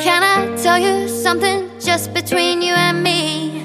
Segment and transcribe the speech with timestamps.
[0.00, 3.60] Can I tell you something just between you and me?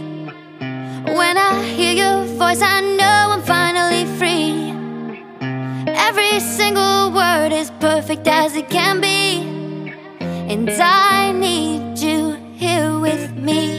[1.05, 4.73] When I hear your voice, I know I'm finally free.
[5.87, 9.39] Every single word is perfect as it can be.
[10.19, 13.76] And I need you here with me.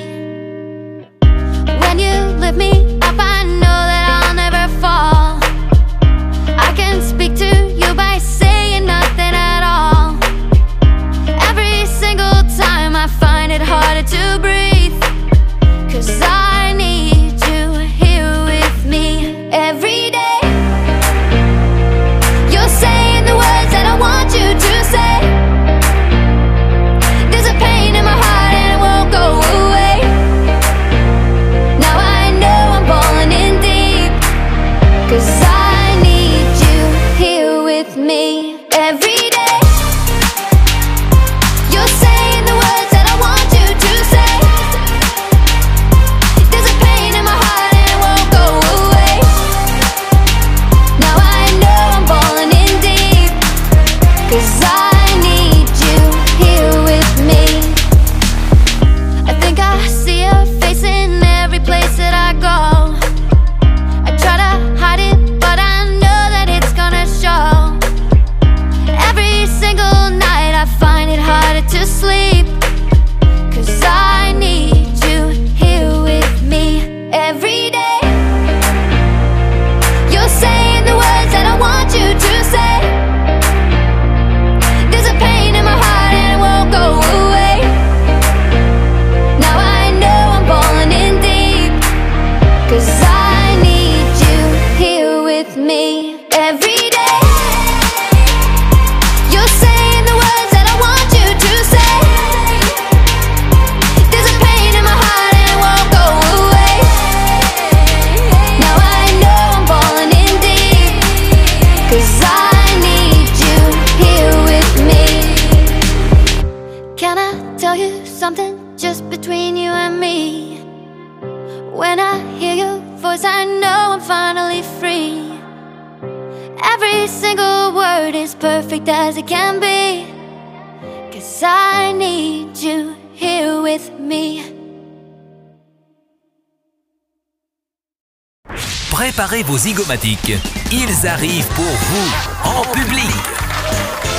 [139.39, 140.33] Préparez vos zygomatiques.
[140.73, 143.11] Ils arrivent pour vous, en public.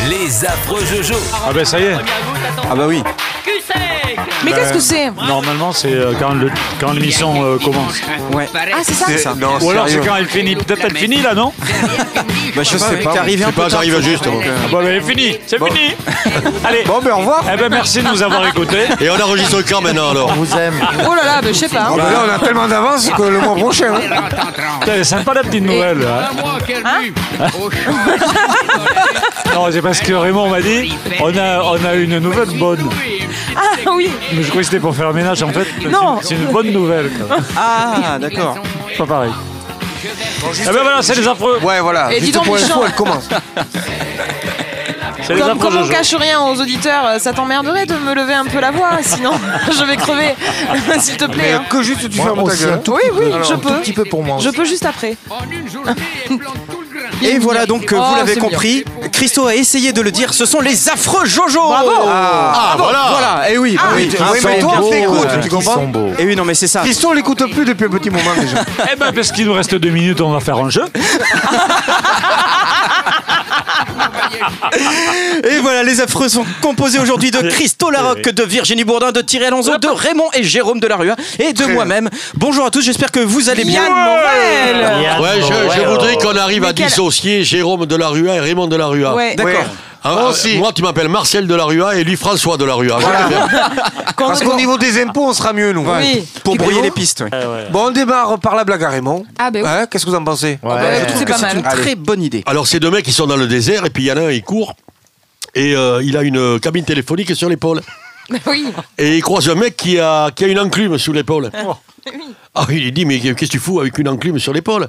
[0.10, 1.16] Les affreux Jojo.
[1.46, 1.98] Ah ben ça y est.
[2.70, 3.04] Ah bah oui.
[4.44, 5.12] Mais qu'est-ce que c'est?
[5.28, 8.00] Normalement, c'est euh, quand le- quand l'émission euh, commence.
[8.34, 8.48] Ouais.
[8.54, 9.34] Ah, c'est ça C'est ça.
[9.36, 10.10] Non, Ou alors c'est sérieux.
[10.10, 10.56] quand elle finit.
[10.56, 11.52] Peut-être elle finit là, non?
[12.56, 13.12] Bah, je sais pas.
[13.14, 15.02] T'es arrivé un Je sais peu pas, tard, j'arrive juste, donc, euh, Ah bah, ben,
[15.04, 15.38] fini.
[15.46, 15.96] C'est fini.
[16.66, 16.84] Allez.
[16.86, 17.44] Bon, ben au revoir.
[17.54, 18.86] Eh ben merci de nous avoir écoutés.
[19.02, 20.74] Et on enregistre quand maintenant alors vous aime.
[21.08, 21.88] Oh là là, bah, je sais pas.
[21.90, 23.94] Ah bah là, on a tellement d'avance que le mois prochain.
[23.96, 24.24] hein.
[24.82, 26.06] Putain, Elle sympa la petite nouvelle.
[26.06, 26.30] hein.
[29.54, 32.90] Non, c'est parce que Raymond m'a dit on a, on a une nouvelle bonne.
[33.56, 34.10] Ah oui.
[34.34, 35.68] Mais je croyais que c'était pour faire le ménage en fait.
[35.90, 36.20] Non.
[36.22, 37.10] C'est une bonne nouvelle.
[37.12, 37.38] quoi.
[37.58, 38.58] Ah, d'accord.
[38.98, 39.32] Pas pareil.
[40.04, 41.60] Eh ben voilà, c'est les affreux.
[41.62, 42.12] Ouais, voilà.
[42.14, 42.72] Et dis Juste donc, pour Michel.
[42.86, 43.28] elle commence.
[45.22, 45.92] C'est les Comme, affreux comme on Jojo.
[45.94, 49.32] cache rien aux auditeurs, euh, ça t'emmerderait de me lever un peu la voix, sinon
[49.72, 50.34] je vais crever.
[51.00, 51.44] S'il te plaît.
[51.50, 51.64] Mais hein.
[51.70, 52.82] que juste tu fermes un gueule.
[52.84, 53.74] tout Oui, oui, je Un peux.
[53.82, 54.38] petit peu pour moi.
[54.40, 54.58] Je aussi.
[54.58, 55.18] peux juste après.
[57.22, 58.86] Et voilà donc, euh, Oh, vous l'avez c'est compris,
[59.20, 61.92] Christo a essayé de le dire, ce sont les affreux Jojo Bravo.
[62.08, 63.08] Ah, voilà.
[63.12, 65.88] Voilà, et oui, bah oui, ah, oui, sont mais toi on t'écoute, tu comprends sont
[65.90, 66.12] beaux.
[66.18, 66.84] Et oui, non mais c'est ça.
[66.84, 68.64] Christo, on l'écoute plus depuis un petit moment déjà.
[68.90, 70.86] Eh ben parce qu'il nous reste deux minutes, on va faire un jeu.
[75.44, 79.46] Et voilà, les affreux sont composés aujourd'hui de Christo Larocque, de Virginie Bourdin, de Thierry
[79.46, 82.10] Alonso, de Raymond et Jérôme Delarue et de moi-même.
[82.36, 83.84] Bonjour à tous, j'espère que vous allez bien.
[83.84, 85.22] Yann Morel.
[85.22, 88.76] Ouais, je, je voudrais qu'on arrive à dissocier Jérôme de la Rua et Raymond de
[88.76, 89.16] la Rua.
[89.16, 89.36] Ouais.
[89.36, 89.66] D'accord.
[90.02, 93.00] Ah, ah, moi, tu m'appelles Marcel de la Rua et lui François de la Rua.
[94.18, 95.86] Parce qu'au niveau des impôts, on sera mieux, nous.
[95.86, 96.26] Oui.
[96.44, 97.22] Pour brouiller les pistes.
[97.22, 97.68] ouais.
[97.72, 99.26] Bon, on démarre par la blague à Raymond.
[99.38, 99.70] Ah, ben oui.
[99.70, 101.02] Hein, Qu'est-ce que vous en pensez Ouais.
[101.02, 101.58] je trouve C'est pas que c'est mal.
[101.58, 102.44] une très bonne idée.
[102.46, 104.22] Alors, c'est deux mecs qui sont dans le désert et puis il y en a
[104.22, 104.76] un, il court
[105.56, 107.82] et euh, il a une cabine téléphonique sur l'épaule.
[108.46, 108.68] Oui.
[109.00, 111.50] Et il croise un mec qui a, qui a une enclume sous l'épaule.
[112.56, 114.88] Ah, il lui dit, mais qu'est-ce que tu fous avec une enclume sur l'épaule?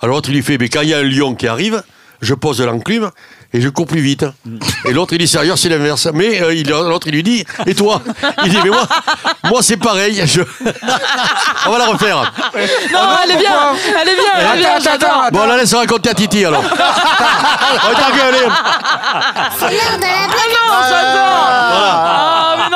[0.00, 1.82] Alors l'autre, il lui fait, mais quand il y a un lion qui arrive,
[2.20, 3.10] je pose l'enclume
[3.52, 4.24] et je cours plus vite.
[4.84, 6.08] Et l'autre, il dit, sérieux, c'est l'inverse.
[6.14, 8.00] Mais euh, il- l'autre, il lui dit, et toi?
[8.44, 8.86] Il dit, mais moi,
[9.44, 10.22] moi c'est pareil.
[10.26, 10.40] je-
[11.66, 12.32] On va la refaire.
[12.92, 13.58] Non, elle est bien.
[14.00, 15.24] Elle est bien, elle est bien, j'adore.
[15.32, 16.62] Bon, on la laisse raconter à Titi alors.
[17.72, 18.48] Oh, ta gueule, allez.
[19.58, 20.56] C'est l'heure de la blague.
[20.68, 21.46] Non, j'adore.
[21.48, 22.70] Ah, mais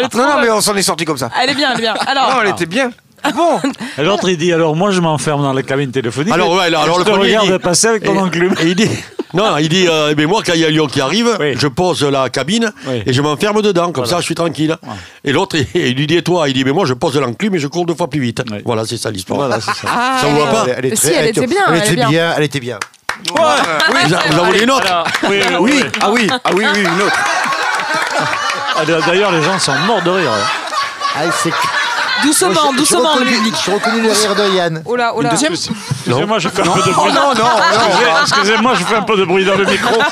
[0.00, 1.30] elle est trop Non, non, mais on s'en est sorti comme ça.
[1.42, 1.94] Elle est bien, elle est bien.
[2.06, 2.90] Alors, Non, elle était bien.
[3.34, 3.60] Bon,
[3.98, 6.32] Et l'autre, il dit alors moi, je m'enferme dans la cabine téléphonique.
[6.32, 8.54] Alors, ouais, alors, je le te premier, il regarde dit- passer avec ton Et- enclume.
[8.62, 8.88] Et il dit.
[9.34, 11.54] Non, il dit, euh, mais moi, quand il y a un lion qui arrive, Oui.
[11.56, 13.02] je pose la cabine Oui.
[13.06, 14.74] et je m'enferme dedans, comme ça, je suis tranquille.
[15.22, 16.48] Et l'autre, il, il lui dit, et toi?
[16.48, 18.42] Il dit, mais moi, je pose l'enclume et je cours deux fois plus vite.
[18.64, 19.48] Voilà, c'est ça l'histoire.
[19.60, 19.72] Ça.
[19.86, 22.08] ah, Ça vous va pas Elle, est Si, elle était bien, Elle est était bien.
[22.08, 22.34] bien.
[22.38, 22.78] Elle était bien.
[23.28, 25.84] Vous, en- vous en voulez une autre Alors, oui, oui, Oui, oui.
[26.00, 27.16] ah oui, ah oui, oui, une autre.
[28.80, 30.30] Ah, D'ailleurs, les gens sont morts de rire.
[31.14, 31.20] Ah,
[32.22, 33.54] doucement, Moi, je- je doucement, le reconnais- public.
[33.66, 34.82] Je reconnais le rire de Yann.
[34.86, 35.30] Oh là, oh là.
[35.30, 35.54] deuxième
[36.10, 37.12] Excusez-moi, je fais un peu de bruit.
[37.12, 37.50] non, non, non.
[37.72, 40.00] Excusez- Excusez-moi, je fais un peu de bruit dans le micro.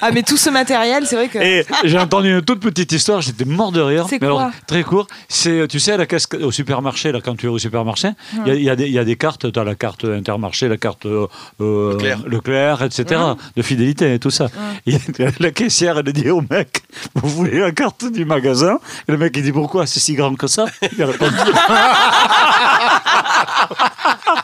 [0.00, 1.38] Ah, mais tout ce matériel, c'est vrai que.
[1.38, 4.04] Et j'ai entendu une toute petite histoire, j'étais mort de rire.
[4.08, 5.06] C'est quoi Très court.
[5.28, 8.10] C'est, tu sais, à la caisse, au supermarché, là, quand tu es au supermarché,
[8.44, 9.50] il y a- il y, a des- il y a des cartes.
[9.50, 11.26] Tu as la carte Intermarché, la carte euh,
[11.60, 12.18] euh, Leclerc.
[12.26, 13.20] Leclerc, etc.
[13.56, 14.48] De fidélité et tout ça.
[14.86, 14.98] Et
[15.40, 16.82] la caissière, elle dit au mec
[17.14, 18.78] Vous voulez la carte du magasin?
[19.08, 20.66] Et le mec, il dit Pourquoi C'est si grand que ça?
[20.96, 21.34] Il a répondu.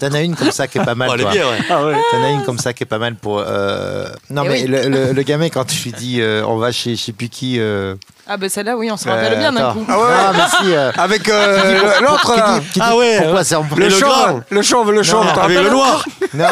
[0.00, 1.10] T'en as une comme ça qui est pas mal.
[1.12, 1.30] Oh, toi.
[1.30, 1.58] bien, ouais.
[1.70, 1.94] Ah ouais.
[2.10, 3.42] T'en as une comme ça qui est pas mal pour.
[3.46, 4.66] euh, Non, Eh mais oui.
[4.68, 7.28] le, le- le gamin, quand tu lui dis euh, on va chez, je sais plus
[7.28, 7.58] qui.
[7.58, 7.94] euh,
[8.26, 9.84] Ah, bah celle-là, oui, on se rappelle euh, bien d'un coup.
[9.88, 10.74] Ah ouais, Non, mais si.
[10.74, 12.32] euh, Avec euh, l'autre,
[12.80, 15.26] Ah ouais, Pourquoi c'est en Le chauve, le chauve, le chauve.
[15.40, 16.04] Avec le noir
[16.34, 16.44] Non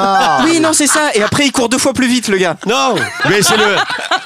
[0.44, 1.10] Oui, non, c'est ça.
[1.14, 2.56] Et après, il court deux fois plus vite, le gars.
[2.66, 2.94] Non,
[3.28, 3.76] mais c'est le,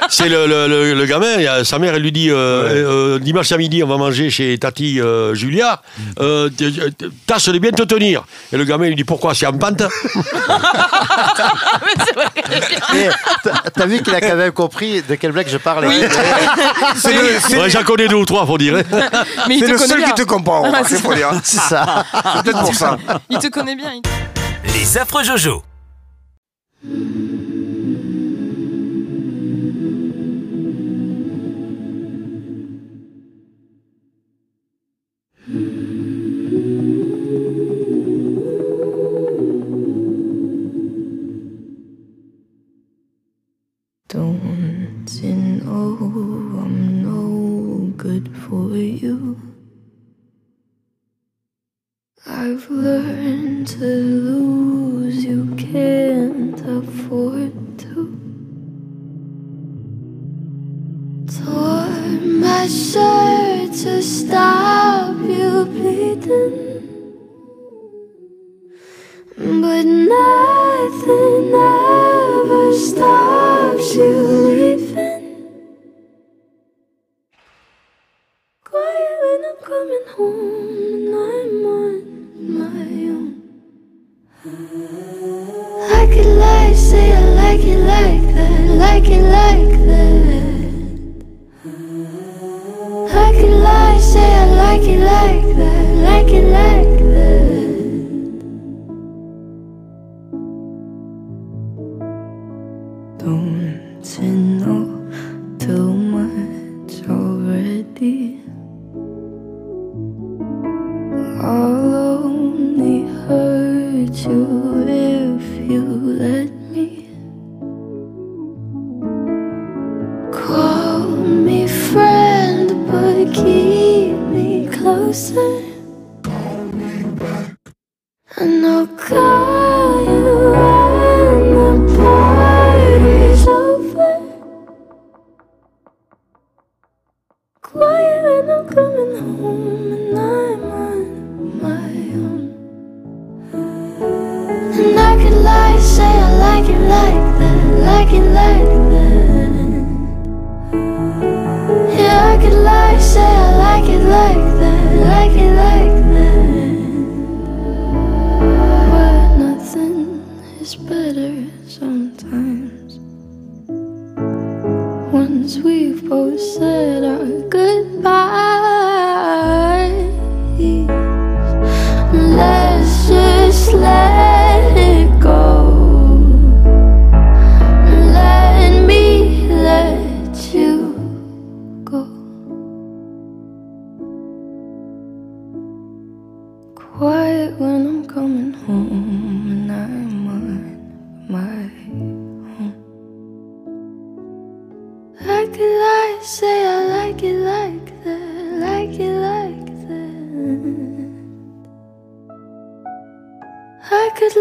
[0.08, 1.34] c'est le, le, le- le gamin.
[1.36, 3.96] il y a- sa mère, elle lui dit euh, euh, dimanche à midi, on va
[3.96, 5.80] manger chez Tati euh, Julia.
[6.20, 6.48] Euh,
[7.26, 8.15] tâche de bien te tenir.
[8.52, 9.82] Et le gamin lui dit pourquoi C'est en pente
[12.92, 13.08] Mais
[13.42, 15.88] t'as- T'as vu qu'il a quand même compris de quelle blague je parlais.
[16.96, 18.76] C'est le, c'est- Ouais, J'en connais deux ou trois, faut dire.
[18.76, 18.82] hein.
[19.48, 20.06] Mais il c'est te le connaît seul bien.
[20.08, 20.62] qui te comprend.
[20.64, 21.30] Ah, remarque, c'est faut dire.
[21.42, 22.04] C'est ça.
[22.34, 22.96] C'est peut-être pour ça.
[23.30, 23.92] Il te connaît bien.
[23.94, 25.62] il- Les affreux Jojo.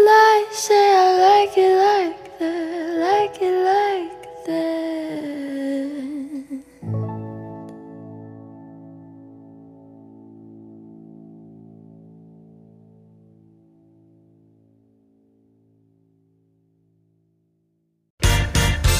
[0.06, 4.16] like like like.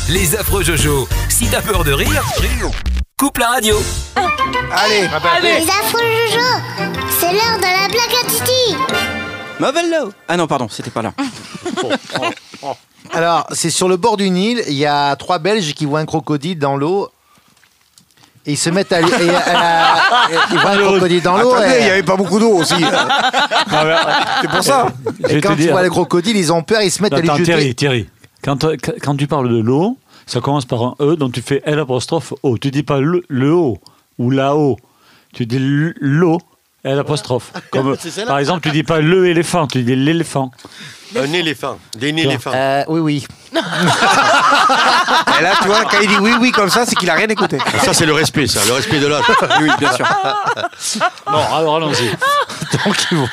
[0.08, 2.22] Les affreux Jojo, si t'as peur de rire,
[3.18, 3.76] coupe la radio.
[4.72, 5.60] Allez, Allez.
[5.60, 6.46] les affreux Jojo,
[7.18, 9.05] c'est l'heure de la blague à Titi.
[9.58, 11.12] Mavello Ah non, pardon, c'était pas là.
[13.12, 16.06] Alors, c'est sur le bord du Nil, il y a trois Belges qui voient un
[16.06, 17.08] crocodile dans l'eau.
[18.44, 19.00] Et ils se mettent à.
[19.00, 19.96] et à-
[20.30, 21.52] et ils voient un crocodile dans l'eau.
[21.54, 22.75] attendez, il n'y avait pas beaucoup d'eau aussi.
[24.42, 24.86] C'est pour ça.
[25.22, 25.72] Je vais Et quand ils dire.
[25.72, 27.44] voient les crocodiles, ils ont peur, ils se mettent à les Attends, jeter.
[27.54, 28.08] Thierry, Thierry.
[28.44, 29.96] Quand, euh, quand- quand tu parles de l'eau,
[30.26, 32.56] ça commence par un E, donc tu fais L apostrophe O.
[32.58, 33.78] Tu dis pas le, le O
[34.18, 34.76] ou la O.
[35.34, 36.38] Tu dis l- l'eau,
[36.87, 37.50] L apostrophe.
[37.71, 40.50] Comme, par exemple, tu dis pas le éléphant, tu dis l'éléphant.
[41.16, 41.78] Un éléphant.
[41.97, 42.52] Des éléphants.
[42.55, 43.26] Euh, oui, oui.
[43.55, 47.26] Et là, tu vois, quand il dit oui, oui comme ça, c'est qu'il a rien
[47.28, 47.59] écouté.
[47.85, 48.61] Ça, c'est le respect, ça.
[48.66, 49.25] Le respect de l'âge.
[49.61, 50.07] Oui, bien sûr.
[51.31, 52.11] Non, alors allons-y.
[52.85, 53.28] donc, ils vont-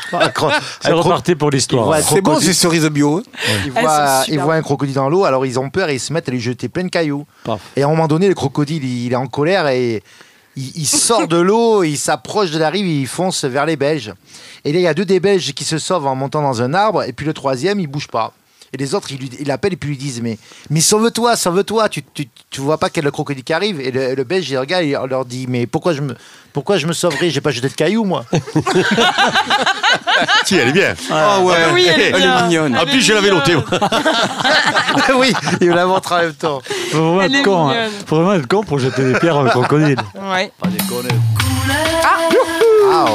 [0.81, 1.95] c'est reparti pour l'histoire.
[2.01, 3.17] C'est bon, c'est cerise bio.
[3.19, 3.51] hein.
[3.65, 6.29] Ils voient, ils un crocodile dans l'eau, alors ils ont peur et ils se mettent
[6.29, 7.25] à lui jeter plein de cailloux.
[7.43, 7.59] Paf.
[7.75, 10.01] Et à un moment donné, le crocodile, il, il est en colère et
[10.55, 14.13] il, sort de l'eau, il s'approche de la rive, il fonce vers les Belges.
[14.65, 16.73] Et là, il y a deux des Belges qui se sauvent en montant dans un
[16.73, 18.33] arbre, et puis le troisième, il bouge pas.
[18.73, 20.37] Et les autres, ils lui- ils l'appellent et puis ils lui disent Mais,
[20.71, 23.91] mais sauve-toi, sauve-toi, tu, tu, tu vois pas quel est le crocodile qui arrive Et
[23.91, 26.15] le, le Belge, il regarde, il leur dit Mais pourquoi je me,
[26.53, 27.29] pourquoi je me sauverai?
[27.29, 28.25] J'ai pas jeté de cailloux, moi.
[30.45, 30.93] Si, elle est bien.
[31.11, 32.43] Ah ouais, Oui, elle est bien.
[32.43, 32.77] mignonne.
[32.85, 33.55] Plus, est je l'avais noté.
[35.15, 36.61] oui, il me la montre en même temps.
[36.91, 37.69] Faut vraiment Elle être con.
[37.69, 37.89] hein.
[38.05, 39.97] Faut vraiment être con pour jeter des pierres à un crocodile.
[40.31, 40.51] Ouais.
[42.91, 43.07] Ah,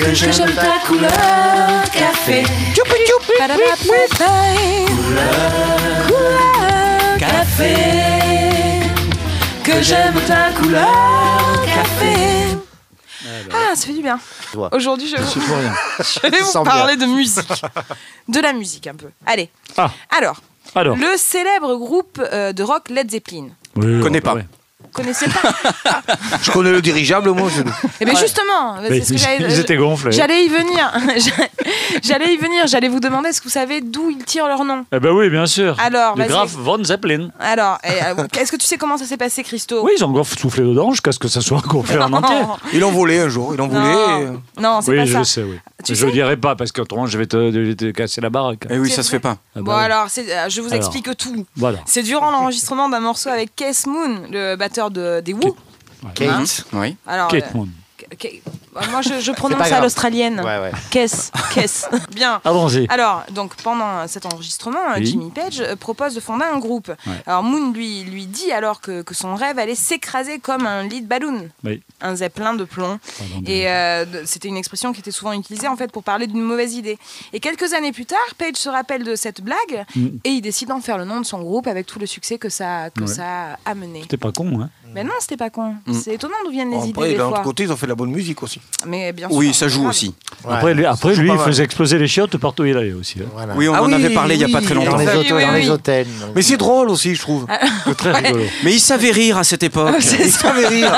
[0.00, 1.10] Que j'aime ta couleur
[1.92, 2.42] café.
[3.38, 4.86] Padadapapay.
[6.06, 7.74] Couleur café.
[9.62, 12.56] Que j'aime ta couleur café.
[13.52, 14.18] Ah, ça fait du bien.
[14.72, 15.74] Aujourd'hui, je, C'est pour rien.
[15.98, 17.62] je vais vous parler de musique.
[18.28, 19.10] De la musique, un peu.
[19.26, 19.50] Allez.
[19.76, 19.90] Ah.
[20.16, 20.40] Alors,
[20.74, 20.96] Alors.
[20.96, 23.48] le célèbre groupe euh, de rock Led Zeppelin.
[23.76, 24.34] Oui, Connais ouais, pas.
[24.34, 24.46] ouais.
[24.92, 26.02] Connaissez pas
[26.42, 27.48] Je connais le dirigeable, moi.
[27.54, 27.62] Je...
[28.00, 30.12] Eh bien justement, c'est ce que j'allais- Ils étaient gonflés.
[30.12, 30.92] J'allais y venir.
[32.02, 32.66] J'allais y venir.
[32.66, 35.28] J'allais vous demander est-ce que vous savez d'où ils tirent leur nom Eh ben oui,
[35.30, 35.76] bien sûr.
[35.80, 36.24] Alors, Le.
[36.24, 37.30] Graf von Zeppelin.
[37.38, 40.12] Alors, eh, euh, est-ce que tu sais comment ça s'est passé, Christo Oui, ils ont
[40.12, 42.36] gonflé- soufflé dedans jusqu'à ce que ça soit gonflé en entier.
[42.72, 43.54] Ils l'ont volé un jour.
[43.54, 43.88] Ils l'ont volé.
[43.88, 45.24] et- Non, non c'est Oui, pas je ça.
[45.24, 45.58] sais, oui.
[45.84, 48.20] Tu je sais le dirai pas parce qu'autrement je vais te, je vais te casser
[48.20, 48.66] la baraque.
[48.68, 49.36] Eh oui, ça se fait pas.
[49.56, 49.82] Ah bah Bon oui.
[49.84, 50.76] alors, euh, je vous Alors.
[50.76, 51.46] explique tout.
[51.56, 51.78] Voilà.
[51.86, 55.56] C'est durant l'enregistrement d'un morceau avec Keith Moon, le batteur de, des Who.
[56.14, 56.64] Kate.
[56.72, 56.96] Oui.
[57.06, 57.68] Alors, Kate euh, Moon.
[58.74, 60.40] Bah, moi je, je prononce à l'australienne.
[60.40, 60.72] Ouais, ouais.
[62.14, 62.40] Bien.
[62.44, 62.86] Allons-y.
[62.88, 65.06] Alors, donc pendant cet enregistrement, euh, Oui.
[65.06, 66.92] Jimmy Page euh, propose de fonder un groupe.
[67.26, 71.06] Alors Moon lui, lui dit alors que, que son rêve allait s'écraser comme un lead
[71.06, 71.82] balloon, Oui.
[72.00, 72.98] un zeppelin de plomb.
[73.18, 76.26] Pardon, Et euh, de- c'était une expression qui était souvent utilisée en fait pour parler
[76.26, 76.98] d'une mauvaise idée.
[77.32, 79.58] Et quelques années plus tard, Page se rappelle de cette blague
[79.94, 80.06] Mm.
[80.24, 82.48] et il décide d'en faire le nom de son groupe avec tout le succès que
[82.48, 84.04] ça, que ça a amené.
[84.08, 85.74] T'es pas con, hein Mais non, c'était pas con.
[85.86, 85.92] Mm.
[85.94, 87.90] C'est étonnant d'où viennent les idées Après, des d'un autre côté, ils ont fait de
[87.92, 88.60] la bonne musique aussi.
[88.86, 89.36] Mais bien sûr.
[89.36, 90.14] Oui, ça joue aussi.
[90.48, 93.20] Après, lui, après, il faisait exploser les chiottes partout où il allait aussi.
[93.20, 93.26] hein.
[93.32, 93.54] Voilà.
[93.56, 94.96] Oui, on Ah en oui, avait parlé il y a pas très Dans longtemps.
[94.98, 96.06] les, Oui, hôtels, oui, dans les hôtels.
[96.34, 97.46] Mais c'est drôle aussi, je trouve.
[97.86, 98.44] C'est très rigolo.
[98.64, 99.96] Mais il savait rire à cette époque.
[100.00, 100.92] Ils savaient rire.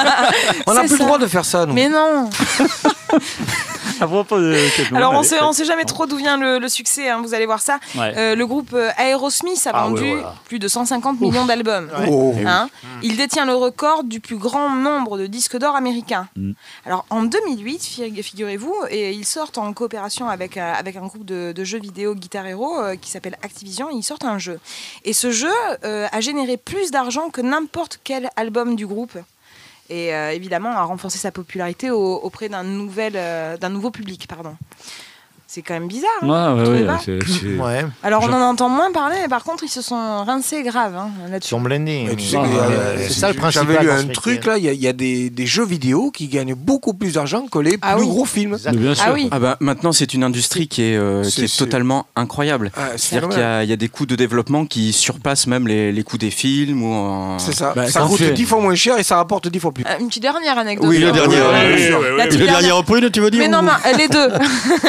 [0.67, 1.75] On n'a plus le droit de faire ça, nous.
[1.75, 2.31] Mais non.
[4.03, 6.69] À propos de Kate Moon, Alors on allez, sait, jamais trop d'où vient le, le
[6.69, 7.09] succès.
[7.09, 7.79] hein, vous allez voir ça.
[7.95, 8.13] Ouais.
[8.17, 10.35] Euh, le groupe euh, Aerosmith a Ah, vendu ouais, voilà.
[10.47, 11.89] plus de 150 millions d'albums.
[12.09, 12.35] Oh.
[12.47, 12.69] Hein
[13.03, 16.29] Il détient le record du plus grand nombre de disques d'or américains.
[16.37, 16.53] Mm.
[16.87, 21.25] Alors en 2008, fi- figurez-vous, et ils sortent en coopération avec, euh, avec un groupe
[21.25, 23.89] de, de jeux vidéo Guitar Hero euh, qui s'appelle Activision.
[23.91, 24.59] Ils sortent un jeu.
[25.05, 25.53] Et ce jeu
[25.85, 29.17] euh, a généré plus d'argent que n'importe quel album du groupe.
[29.93, 32.49] Et euh, évidemment a renforcé sa popularité au- auprès
[33.15, 34.27] euh, d'un nouveau public.
[34.27, 34.57] Pardon.
[35.55, 36.09] C'est quand même bizarre.
[36.23, 39.29] hein, Ouais, ouais, pas ouais, c'est- c'est- Ouais, Alors on en entend moins parler, mais
[39.29, 41.51] par contre ils se sont rincés grave hein, ils là-dessus.
[41.51, 42.07] sont blindés.
[42.09, 43.67] Mais tu sais euh, c'est ça le principal.
[43.71, 46.11] J'avais lu un truc là, il y a, il y a des, des jeux vidéo
[46.11, 48.09] qui gagnent beaucoup plus d'argent que les Ah plus oui.
[48.09, 48.57] gros films.
[48.73, 49.05] Bien sûr.
[49.07, 49.29] Ah oui.
[49.31, 52.71] Ah bah maintenant c'est une industrie qui est, euh, qui est totalement incroyable.
[52.75, 55.47] Ah, c'est C'est-à-dire qu'il y, a- il y a des coûts de développement qui surpassent
[55.47, 57.35] même les, les coûts des films ou.
[57.37, 57.75] C'est ça.
[57.77, 59.85] Bah, ça coûte tu- 10 fois moins cher et ça rapporte 10 fois plus.
[59.87, 60.89] Euh, Une petite dernière anecdote.
[60.89, 60.99] Oui.
[61.01, 64.29] La petite le dernière- dernier prune, tu veux dire Mais non, non, les deux.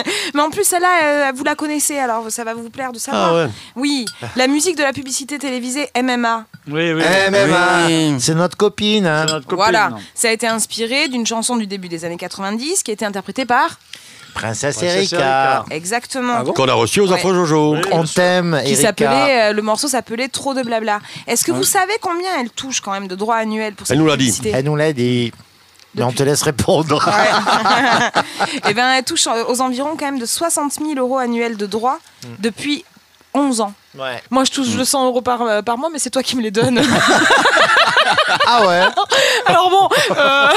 [0.34, 3.30] mais plus, celle-là, euh, vous la connaissez, alors ça va vous plaire de savoir.
[3.30, 3.50] Ah ouais.
[3.76, 4.06] Oui,
[4.36, 6.46] la musique de la publicité télévisée MMA.
[6.70, 7.02] Oui, oui.
[7.30, 8.16] MMA, Oui.
[8.20, 9.06] c'est notre copine.
[9.08, 9.26] hein.
[9.28, 9.98] C'est notre copine, voilà, non.
[10.14, 13.46] ça a été inspiré d'une chanson du début des années 90 qui a été interprétée
[13.46, 13.80] par.
[14.34, 15.18] Princesse Princesse Erika.
[15.18, 15.66] Erika.
[15.76, 16.34] Exactement.
[16.38, 17.14] Ah bon Qu'on a reçu aux Ouais.
[17.16, 17.76] affreux Jojo.
[17.92, 18.82] On t'aime, qui Erika.
[18.88, 21.00] s'appelait, euh, le morceau s'appelait Trop de blabla.
[21.28, 24.02] Est-ce que vous savez combien elle touche quand même de droits annuels pour cette Elle
[24.02, 24.42] nous l'a dit.
[24.52, 25.32] Elle nous l'a dit.
[25.96, 27.04] Mais on te laisse répondre.
[28.68, 31.66] Eh bien, elle touche euh, aux environs quand même de 60 000 euros annuels de
[31.66, 32.00] droits
[32.40, 32.84] depuis
[33.34, 33.74] 11 ans.
[33.98, 34.22] Ouais.
[34.30, 36.52] Moi, je touche 200 euros par, euh, par mois, mais c'est toi qui me les
[36.52, 36.82] donnes.
[38.46, 38.82] Ah ouais
[39.46, 40.48] Alors bon, euh,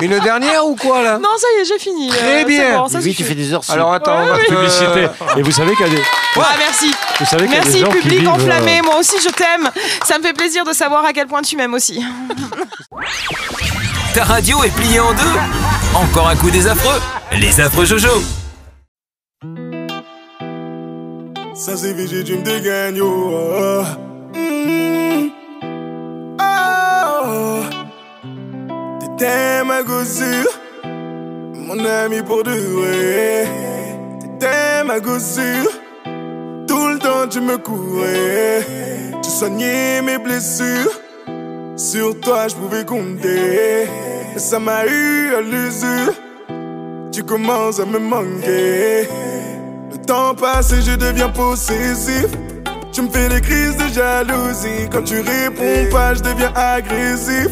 [0.00, 1.18] Une dernière ou quoi là?
[1.18, 2.08] Non, ça y est, j'ai fini.
[2.08, 2.78] Très Euh, bien.
[2.78, 3.62] bon, ça Oui, tu fais des heures.
[3.68, 5.08] Alors attends, on va te- Publicité.
[5.36, 6.02] Et vous savez qu'il y a des,
[6.36, 6.94] Ah, merci.
[7.18, 8.78] vous savez qu'il y a des Merci, gens qui public vivent, enflammé.
[8.78, 9.68] euh, Moi aussi, je t'aime.
[10.04, 12.00] Ça me fait plaisir de savoir à quel point tu m'aimes aussi.
[14.14, 15.38] Ta radio est pliée en deux
[15.92, 17.00] Encore un coup des affreux
[17.32, 18.22] Les affreux Jojo
[21.54, 23.08] Ça c'est VG, tu me dégaines, yo.
[23.08, 23.82] Oh.
[24.34, 25.30] Mm.
[26.40, 27.60] Oh.
[29.00, 30.50] T'étais ma gossure,
[30.84, 33.48] mon ami pour de vrai.
[34.20, 35.70] T'étais ma gossure,
[36.68, 38.66] tout le temps tu me courais.
[39.22, 41.00] Tu soignais mes blessures,
[41.76, 43.88] sur toi je pouvais compter.
[44.36, 46.12] Ça m'a eu à l'usure,
[47.12, 49.08] tu commences à me manquer.
[49.90, 52.26] Le temps passe et je deviens possessif.
[52.92, 54.88] Tu me fais des crises de jalousie.
[54.92, 57.48] Quand tu réponds pas, je deviens agressif.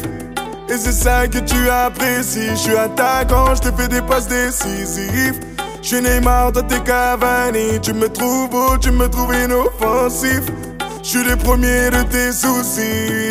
[0.69, 2.49] Et c'est ça que tu apprécies.
[2.51, 5.39] Je suis attaquant, je te fais des passes décisives.
[5.81, 7.79] Je suis Neymar, toi t'es Cavani.
[7.81, 10.43] Tu me trouves beau, tu me trouves inoffensif.
[11.03, 13.22] Je suis le premier de tes soucis.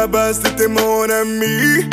[0.00, 1.84] La base, t'étais mon ami.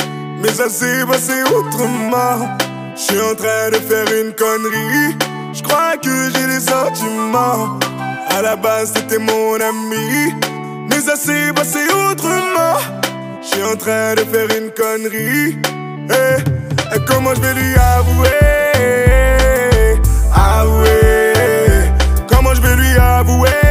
[0.41, 2.57] Mais ça s'est passé autrement.
[2.95, 5.13] Je suis en train de faire une connerie.
[5.53, 7.77] Je crois que j'ai des sentiments.
[8.29, 10.33] À la base, t'étais mon ami.
[10.89, 12.77] Mais ça s'est passé autrement.
[13.41, 15.57] Je suis en train de faire une connerie.
[16.09, 18.39] Eh, et comment je vais lui avouer?
[20.33, 21.91] Avouer.
[22.29, 22.97] Comment je vais lui?
[22.97, 23.66] Avouer?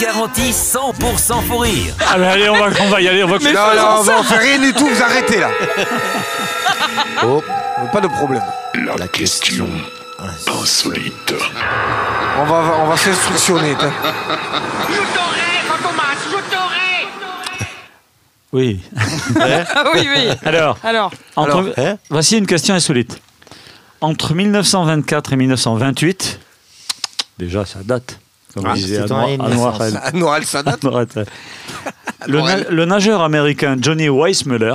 [0.00, 1.94] Garantie 100% fou rire.
[2.08, 3.22] Ah, mais allez, on va, on va y aller.
[3.24, 5.50] On va Non, non, on va en faire rien du tout, vous arrêtez là.
[7.24, 7.42] Oh,
[7.92, 8.42] Pas de problème.
[8.98, 9.68] La question
[10.46, 11.34] insolite.
[12.38, 13.74] On va, on va s'instructionner.
[13.78, 13.90] t'as.
[18.52, 18.80] Oui.
[19.40, 20.28] Ah oui, oui.
[20.44, 23.20] Alors, Alors, entre- Alors, hein voici une question insolite.
[24.00, 26.38] Entre 1924 et 1928,
[27.38, 28.18] déjà ça date,
[28.56, 30.76] comme Ah, disait Anwar- Noël Sadat,
[32.26, 34.74] le, le nageur américain Johnny Weissmuller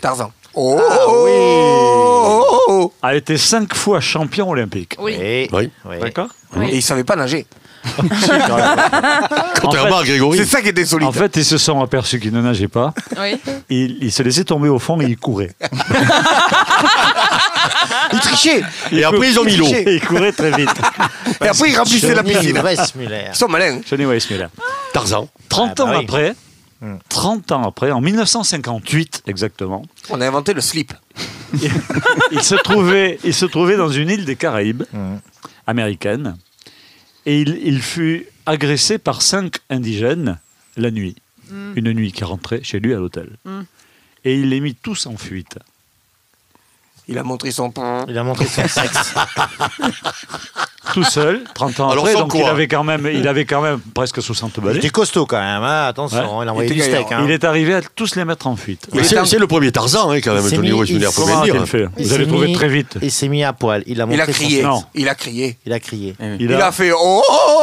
[0.00, 0.32] Tarzan.
[0.54, 1.32] Oh, Ah, oh, oui.
[1.34, 2.92] oh, oh, oh.
[3.02, 4.96] a été cinq fois champion olympique.
[5.00, 5.16] oui.
[5.18, 5.48] Oui.
[5.52, 5.70] Oui.
[5.84, 5.98] Oui.
[6.00, 6.28] D'accord
[6.62, 7.46] Et il savait pas nager.
[9.60, 10.38] Contrairement à Grégory.
[10.38, 11.08] C'est ça qui était solide.
[11.08, 12.92] En fait, ils se sont aperçus qu'il ne nageait pas.
[13.18, 13.38] Oui.
[13.70, 15.54] Il, il se laissait tomber au fond et il courait.
[18.12, 18.62] il trichait.
[18.92, 19.66] Et après, ils ont mis l'eau.
[19.66, 20.70] Et il courait très vite.
[21.42, 22.58] Et après, il remplissait la Johnny piscine.
[22.58, 23.24] Weissmuller.
[23.30, 23.80] Ils sont malins.
[23.88, 24.46] Johnny Weissmuller.
[24.92, 25.28] Tarzan.
[25.48, 26.04] 30 Ah, bah ans oui.
[26.04, 26.34] après,
[26.80, 26.94] Hmm.
[27.08, 30.92] 30 ans après, en 1958 exactement, On a inventé le slip.
[32.30, 35.16] il se trouvait, il se trouvait dans une île des Caraïbes Hmm.
[35.66, 36.36] américaine
[37.28, 40.40] et il, il fut agressé par cinq indigènes
[40.78, 41.16] la nuit.
[41.76, 43.36] Une nuit qui rentrait chez lui à l'hôtel.
[43.44, 43.60] Mm.
[44.24, 45.58] Et il les mit tous en fuite.
[47.08, 47.72] Il a montré son.
[48.08, 49.14] Il a montré son sexe.
[50.94, 53.60] Tout seul, 30 ans Alors, après, sans donc il avait, quand même, il avait quand
[53.60, 54.78] même presque 60 Il balais.
[54.78, 56.44] était costaud quand même, hein, attention, Ouais.
[56.46, 57.04] il a envoyé Il du était steak.
[57.08, 57.20] gaillard.
[57.20, 57.24] hein.
[57.26, 58.88] Il est arrivé à tous les mettre en fuite.
[58.94, 61.12] Mais c'est c'est le premier Tarzan, hein, quand même, Il s'est Tony mis- Weissmuller, il
[61.12, 61.68] faut bien Comment le a-t-il dire.
[61.68, 62.96] fait Il Vous s'est allez trouver mis- très vite.
[63.02, 63.82] Il s'est mis à poil.
[63.86, 64.62] Il a, Il a montré son crié.
[64.62, 64.82] Non.
[64.94, 65.58] Il a crié.
[65.66, 66.14] Il a crié.
[66.40, 67.57] Il a fait oh, oh,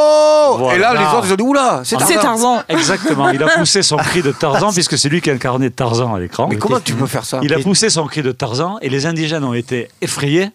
[0.58, 0.76] Voilà.
[0.76, 2.20] Et là, les autres, ils ont dit Oula, c'est Tarzan.
[2.20, 2.62] Tarzan.
[2.68, 6.20] Exactement, il a poussé son cri de Tarzan puisque c'est lui qui incarnait Tarzan à
[6.20, 6.48] l'écran.
[6.48, 9.06] Mais comment tu peux faire ça Il a poussé son cri de Tarzan et les
[9.06, 10.50] indigènes ont été effrayés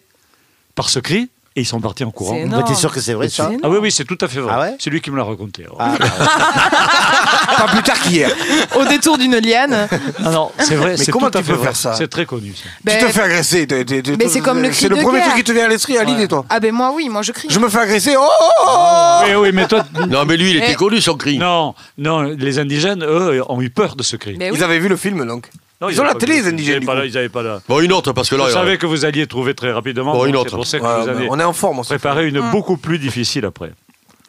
[0.74, 2.34] par ce cri et ils sont partis en courant.
[2.34, 2.64] C'est Mais énorme.
[2.64, 4.52] T'es sûr que c'est vrai ça Ah oui, oui, c'est tout à fait vrai.
[4.56, 5.64] Ah ouais c'est lui qui me l'a raconté.
[5.78, 6.06] Ah, bah,
[7.56, 8.30] Pas plus tard qu'hier.
[8.76, 9.88] Au détour d'une liane.
[10.20, 10.90] Non, non, c'est vrai.
[10.92, 11.66] Mais c'est comment tout à tu fait peux vrai.
[11.68, 12.52] faire ça C'est très connu.
[12.54, 12.68] ça.
[12.84, 13.66] Ben, Tu te fais agresser.
[13.66, 15.28] t'es- t'es- t'es- Mais c'est comme le cri C'est le de premier guerre.
[15.30, 16.44] truc qui te vient à l'esprit à l'idée, toi.
[16.48, 17.48] Ah ben moi oui, moi je crie.
[17.50, 18.14] Je me fais agresser.
[18.18, 19.84] Oh, oh, oh Oui, oui, mais toi.
[20.08, 20.74] Non, mais lui, il était Eh.
[20.74, 21.38] connu, son cri.
[21.38, 24.36] Non, non, les indigènes, eux, ont eu peur de ce cri.
[24.38, 24.56] Mais oui.
[24.58, 25.46] Ils avaient vu le film, donc.
[25.82, 27.60] Non, Ils ont la télé, les indigènes, Ils du n'avaient pas, ils là.
[27.68, 28.44] Bon, une autre, parce que là.
[28.46, 30.12] Je savais que vous alliez trouver très rapidement.
[30.12, 30.54] Bon, une autre.
[30.54, 33.00] Pour ça que Ouais, vous avez on est en forme, on préparé une beaucoup plus
[33.00, 33.72] difficile après.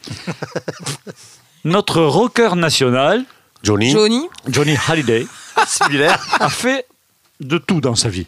[1.64, 3.24] Notre rocker national,
[3.62, 3.92] Johnny.
[3.92, 4.28] Johnny.
[4.50, 5.28] Johnny Hallyday,
[5.68, 6.26] similaire.
[6.40, 6.88] a fait
[7.40, 8.26] de tout dans sa vie.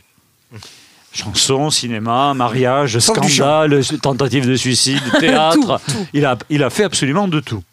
[1.12, 5.82] Chansons, cinéma, mariage, scandale, tentative de suicide, théâtre.
[6.14, 7.64] Il, a, il a fait absolument de tout.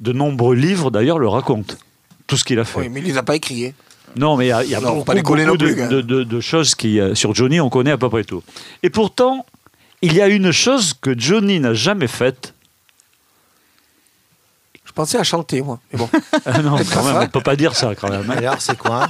[0.00, 1.74] De nombreux livres, d'ailleurs, le racontent.
[2.26, 2.80] Tout ce qu'il a fait.
[2.80, 3.74] Oui, mais il les a pas écriés.
[4.16, 5.66] Non, mais il y a, il y a Non, faut beaucoup, pas déconner beaucoup non
[5.68, 5.88] de, plus, hein.
[5.88, 8.42] de- de- de choses qui, euh, sur Johnny, on connaît à peu près tout.
[8.82, 9.46] Et pourtant,
[10.02, 12.54] il y a une chose que Johnny n'a jamais faite.
[14.84, 15.78] Je pensais à chanter, moi.
[15.92, 16.08] Mais bon.
[16.44, 18.30] Ah non, quand même, on ne peut pas dire ça quand même.
[18.30, 18.34] hein.
[18.36, 19.08] Alors, c'est quoi?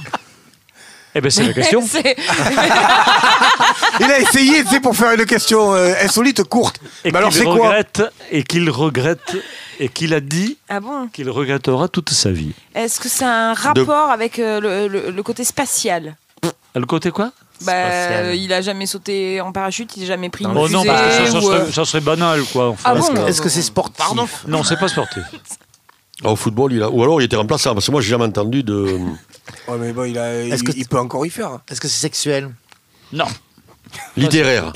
[1.15, 1.81] Eh bien, c'est la question.
[1.87, 2.15] C'est-
[3.99, 6.79] Il a essayé, tu sais, pour faire une question euh, insolite courte.
[7.05, 9.35] Et Mais alors, qu'il c'est quoi regrette, et qu'il regrette,
[9.79, 12.53] et qu'il a dit Ah bon qu'il regrettera toute sa vie.
[12.73, 16.15] Est-ce que ça a un rapport avec euh, le, le- le côté spatial?
[16.43, 16.49] Ah,
[16.79, 17.31] Le côté quoi?
[17.61, 20.83] Bah, euh, Il a jamais sauté en parachute, il a jamais pris une Oh non,
[20.83, 22.75] parce que ça, ça ou, serait, euh, ça serait banal, quoi.
[22.83, 23.97] Ah Est-ce bon que- Est-ce que c'est sportif?
[23.97, 25.23] Pardon Non, c'est pas sportif.
[26.23, 26.89] Ah, Au football, il a.
[26.89, 28.97] Ou alors, il était remplaçant, parce que moi, j'ai jamais entendu de.
[29.67, 31.59] Ouais, mais bon, il, a, il, Est-ce que il peut encore y faire.
[31.69, 32.49] Est-ce que c'est sexuel
[33.11, 33.25] Non,
[34.17, 34.71] littéraire.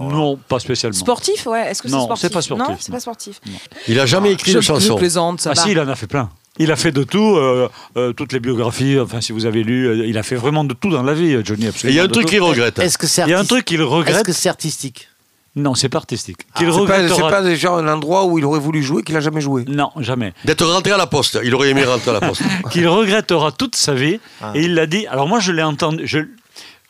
[0.00, 0.98] non, pas spécialement.
[0.98, 1.70] Sportif, ouais.
[1.70, 3.40] Est-ce que c'est Non, sportif c'est pas sportif, Non, c'est pas sportif.
[3.88, 4.96] Il a jamais écrit Je, de chanson.
[4.96, 5.62] plaisante, ça Ah va.
[5.62, 6.30] si, il en a fait plein.
[6.58, 9.88] Il a fait de tout, euh, euh, toutes les biographies, enfin si vous avez lu,
[9.88, 11.92] euh, il a fait vraiment de tout dans la vie, Johnny, Et absolument.
[11.92, 12.78] il y a un truc qu'il regrette.
[12.78, 14.24] Est-ce que c'est Il y a un artistique truc qu'il Est-ce regrette.
[14.24, 15.08] que c'est artistique
[15.56, 16.38] Non, c'est pas artistique.
[16.56, 17.30] Qu'il C'est pas, c'est regrettera.
[17.30, 19.64] pas déjà un endroit où il aurait voulu jouer qu'il a jamais joué.
[19.68, 20.32] Non, jamais.
[20.44, 21.38] D'être rentré à la poste.
[21.44, 22.42] Il aurait aimé rentrer à la poste.
[22.70, 24.18] Qu'il regrettera toute sa vie.
[24.42, 24.50] Ah.
[24.56, 25.06] Et il l'a dit.
[25.06, 26.06] Alors moi, je l'ai entendu.
[26.06, 26.18] Je...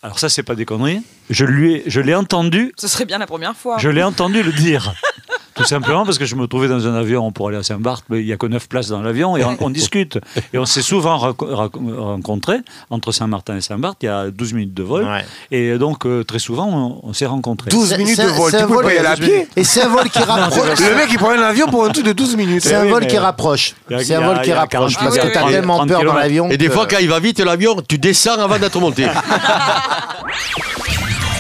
[0.03, 1.03] Alors ça, c'est pas des conneries.
[1.31, 2.73] Je lui, ai- je l'ai entendu.
[2.79, 3.77] Ce serait bien la première fois.
[3.79, 4.95] Je l'ai entendu le dire.
[5.55, 8.21] Tout simplement parce que je me trouvais dans un avion pour aller à Saint-Barth, mais
[8.21, 10.19] il n'y a que 9 places dans l'avion et on, on discute.
[10.53, 12.59] Et on s'est souvent rencontrés
[12.91, 15.05] entre Saint-Martin et Saint-Barth, il y a 12 minutes de vol.
[15.05, 15.25] Ouais.
[15.51, 16.69] Et donc, euh, très souvent,
[17.03, 17.71] on, on s'est rencontrés.
[17.71, 18.51] 12 C'est- minutes de vol.
[18.51, 20.79] Tu peux vol pas y aller à pied Et c'est un vol qui rapproche.
[20.81, 22.63] Le mec, il prend un avion pour un truc de 12 minutes.
[22.63, 23.75] C'est un vol qui rapproche.
[24.01, 26.49] C'est un vol qui rapproche 40 parce que t'as tellement 30 peur dans l'avion.
[26.51, 29.07] Et des fois, quand il va vite, l'avion, tu descends avant d'être monté.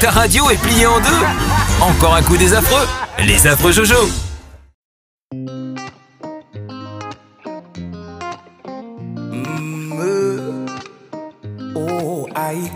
[0.00, 2.86] Ta radio est pliée en deux Encore un coup des affreux
[3.26, 3.94] Les affreux Jojo
[11.76, 12.70] Oh, aïe.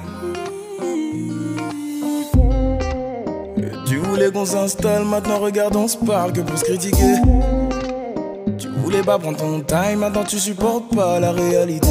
[3.86, 7.14] Tu voulais qu'on s'installe, maintenant regarde, on se parle que pour se critiquer.
[8.58, 11.88] Tu voulais pas prendre ton time, maintenant tu supportes pas la réalité.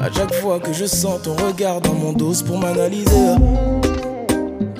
[0.00, 3.36] À chaque fois que je sens ton regard dans mon dos pour m'analyser.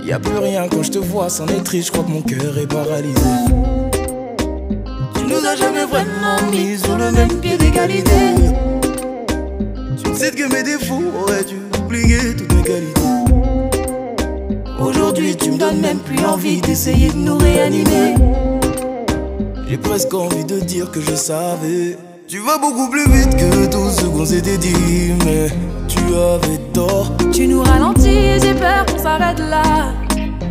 [0.05, 2.23] Y a plus rien quand je te vois, c'en est triste, je crois que mon
[2.23, 3.21] cœur est paralysé.
[5.15, 8.11] Tu nous as jamais vraiment mis sur le même pied d'égalité.
[10.03, 13.01] Tu sais que mes défauts auraient dû oublier toutes mes qualités.
[14.81, 18.15] Aujourd'hui, tu me donnes même plus envie d'essayer de nous réanimer.
[19.69, 21.97] J'ai presque envie de dire que je savais.
[22.27, 25.49] Tu vas beaucoup plus vite que tout ce qu'on s'était dit, mais
[26.13, 27.11] tu avais tort.
[27.33, 29.95] Tu nous ralentis j'ai peur qu'on s'arrête là.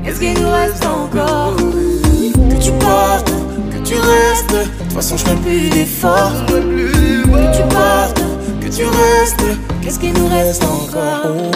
[0.04, 1.56] Qu'est-ce qu'il nous reste encore?
[1.56, 3.32] Que tu partes,
[3.72, 4.52] que tu restes.
[4.52, 6.46] De toute façon, je ferai plus d'efforts.
[6.48, 8.22] Que tu partes,
[8.60, 9.60] que tu restes.
[9.82, 11.52] Qu'est-ce qu'il nous reste encore?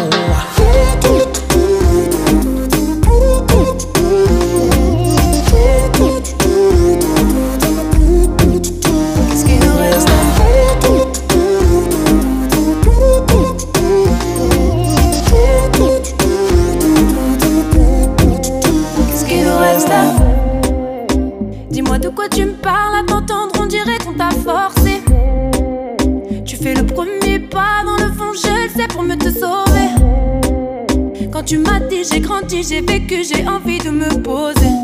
[31.46, 34.76] Tu m'as dit j'ai grandi, j'ai vécu, j'ai envie de me poser.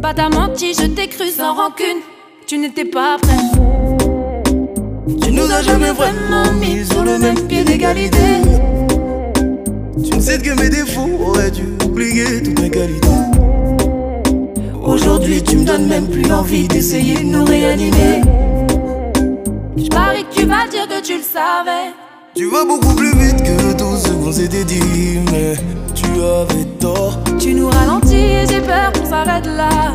[0.00, 2.00] Bah t'as menti, je t'ai cru sans rancune,
[2.46, 3.36] tu n'étais pas prêt.
[5.22, 8.42] Tu nous as jamais vraiment mis sur le même pied d'égalité.
[10.04, 13.08] Tu ne sais que mes défauts auraient dû oublier toutes mes qualités.
[14.84, 18.22] Aujourd'hui, tu me donnes même plus envie d'essayer de nous réanimer.
[19.76, 21.94] Je parie que tu vas dire que tu le savais.
[22.34, 23.61] Tu vas beaucoup plus vite que
[24.22, 25.54] qu'on s'était dit, mais
[25.94, 27.18] tu avais tort.
[27.38, 29.92] Tu nous ralentis et j'ai peur qu'on s'arrête là.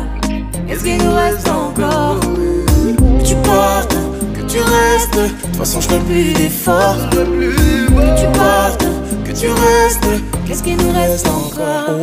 [0.66, 3.96] Qu'est-ce qu'il nous reste encore Que tu partes,
[4.34, 5.16] que tu restes.
[5.16, 6.96] De toute façon, je plus d'efforts.
[7.10, 8.86] Que tu partes,
[9.24, 10.08] que tu restes.
[10.46, 11.98] Qu'est-ce qu'il nous reste encore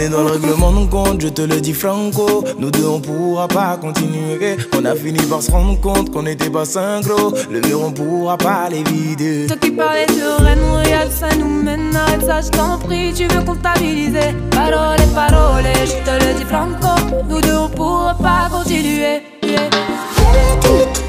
[0.00, 2.44] est dans le règlement de compte, je te le dis franco.
[2.58, 4.56] Nous deux on pourra pas continuer.
[4.76, 7.34] On a fini par se rendre compte qu'on n'était pas synchro.
[7.50, 9.46] Le mur on pourra pas les vider.
[9.46, 11.94] Toi qui parlais de Rennes, Montréal, ça nous mène.
[11.94, 14.34] Arrête ça, je t'en prie, tu veux comptabiliser.
[14.50, 17.00] Parole, parole, je te le dis franco.
[17.28, 19.22] Nous deux on pourra pas continuer.
[19.42, 20.99] Yeah.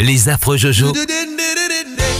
[0.00, 0.92] Les affreux Jojo.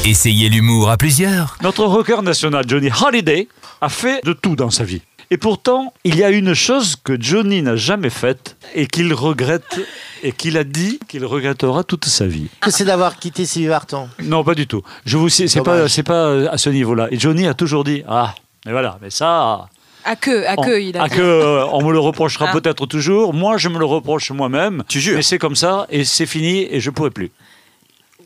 [0.04, 1.56] Essayez l'humour à plusieurs.
[1.62, 3.46] Notre rocker national Johnny Holiday
[3.80, 5.00] a fait de tout dans sa vie.
[5.30, 9.78] Et pourtant, il y a une chose que Johnny n'a jamais faite et qu'il regrette
[10.24, 12.48] et qu'il a dit qu'il regrettera toute sa vie.
[12.60, 14.08] Que c'est d'avoir quitté Sylvie Vartan.
[14.24, 14.82] Non, pas du tout.
[15.04, 17.06] Je vous sais, c'est pas, c'est pas à ce niveau-là.
[17.12, 18.34] Et Johnny a toujours dit ah,
[18.66, 19.68] mais voilà, mais ça.
[20.04, 22.52] À que, à on- que, il a à que, euh, on me le reprochera Ah.
[22.52, 23.34] peut-être toujours.
[23.34, 24.82] Moi, je me le reproche moi-même.
[24.88, 27.30] Tu jures Mais c'est comme ça et c'est fini et je pourrai plus.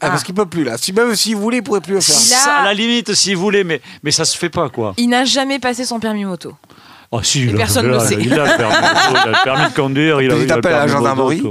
[0.03, 0.77] Ah, parce qu'il peut plus là.
[0.79, 2.17] Si même s'il voulait, il pourrait plus le faire.
[2.27, 4.69] Il a- Ça, à la limite, si vous voulez, mais, mais ça se fait pas,
[4.69, 4.95] quoi.
[4.97, 6.55] Il n'a jamais passé son permis moto.
[7.11, 8.17] Oh, si, Et il a- personne il a- le sait.
[8.21, 8.75] Il a le permis,
[9.11, 10.87] il a le permis de conduire, il a, Il il a le t'appelle à la
[10.87, 11.43] permis gendarmerie.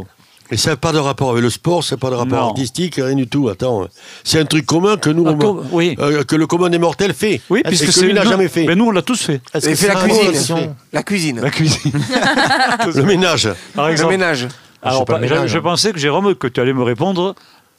[0.53, 2.49] Et ça n'a pas de rapport avec le sport, ça n'a pas de rapport Non.
[2.49, 3.47] artistique, rien du tout.
[3.47, 3.87] Attends,
[4.25, 5.95] c'est un truc commun que nous, Ah, on- com- oui.
[5.97, 7.39] euh, que le commun des mortels fait.
[7.49, 8.65] Oui, puisque que c'est lui n'a jamais fait.
[8.65, 9.39] Mais nous, on l'a tous fait.
[9.53, 10.75] Est-ce Et que fait la un cuisine.
[10.91, 11.39] La cuisine.
[11.39, 11.91] La cuisine.
[12.95, 13.49] Le ménage.
[13.75, 14.11] Par Le exemple.
[14.11, 14.47] ménage.
[14.83, 15.61] Alors, pas je, ménage, je hein.
[15.61, 17.35] pensais que Jérôme, que tu allais me répondre,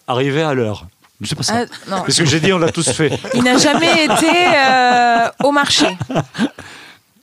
[0.07, 0.87] arriver à l'heure.
[1.25, 1.55] C'est pas ça.
[1.57, 2.03] Ah, non.
[2.03, 3.19] Parce que j'ai dit, on l'a tous fait.
[3.35, 5.87] Il n'a jamais été euh, au marché.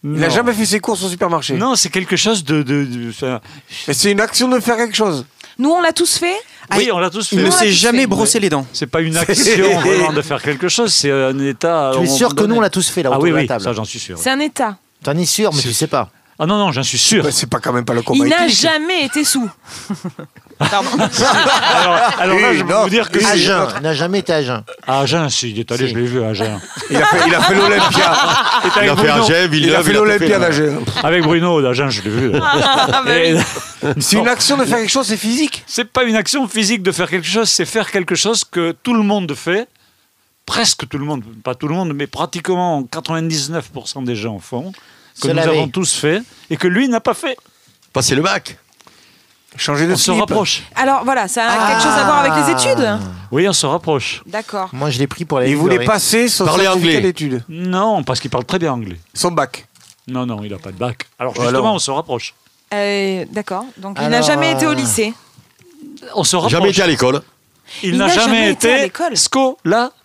[0.04, 1.56] Il n'a jamais fait ses courses au supermarché.
[1.56, 2.64] Non, c'est quelque chose de.
[3.92, 5.26] c'est une action de faire quelque chose.
[5.58, 6.38] Nous, on l'a tous fait.
[6.78, 7.36] oui, on l'a tous fait.
[7.36, 8.08] Il ne s'est jamais fait.
[8.08, 8.66] brossé les dents.
[8.72, 11.92] C'est pas une action vraiment de faire quelque chose, c'est un état.
[11.96, 13.48] Tu es sûr que nous, on l'a tous fait là Ah oui, de la oui,
[13.48, 14.18] table ça j'en suis sûr.
[14.18, 14.78] C'est un état.
[15.04, 16.10] T'en es sûr, mais tu sais pas.
[16.42, 17.22] Ah non, non, j'en suis sûr.
[17.24, 18.62] Bah, c'est pas quand même pas le Il combat n'a éthique.
[18.62, 19.50] jamais été sous.
[20.58, 20.90] Pardon.
[20.98, 24.64] Alors, alors là, je peux vous dire que jeun, il n'a jamais été à jeun.
[24.88, 25.94] À Agen, si, il est allé, Si.
[25.94, 26.60] je l'ai vu à Agen.
[26.90, 28.14] Il a fait, il a fait l'Olympia.
[28.84, 29.50] Il a fait Agen.
[29.54, 30.80] Il a fait l'Olympia d'Agen.
[31.04, 32.32] Avec Bruno d'Agen, je l'ai vu.
[32.42, 35.64] Ah, bah C'est une action de faire quelque chose, c'est physique.
[35.68, 38.94] C'est pas une action physique de faire quelque chose, c'est faire quelque chose que tout
[38.94, 39.68] le monde fait,
[40.46, 44.72] presque tout le monde, pas tout le monde, mais pratiquement 99% des gens font,
[45.22, 45.58] que Se nous laver.
[45.58, 47.38] avons tous fait, et que lui n'a pas fait.
[47.94, 48.58] Passer le bac.
[49.58, 50.62] Changer de On se rapproche.
[50.76, 53.00] Alors voilà, ça a quelque chose à voir avec les études
[53.32, 54.22] Oui, on se rapproche.
[54.28, 54.70] D'accord.
[54.74, 57.02] Moi, je l'ai pris pour la Il voulait passer son Parler certificat anglais.
[57.02, 57.44] d'études.
[57.50, 59.00] Non, parce qu'il parle très bien anglais.
[59.14, 59.66] Son bac.
[60.08, 61.08] Non, non, il n'a pas de bac.
[61.18, 61.46] Alors Alors.
[61.50, 62.34] justement, on se rapproche.
[62.74, 63.66] Euh, D'accord.
[63.78, 65.14] Donc il n'a Alors, jamais été au euh, lycée.
[66.14, 66.52] On se rapproche.
[66.52, 67.22] Jamais été à l'école.
[67.84, 69.18] Il, Il n'a jamais, jamais été à l'école.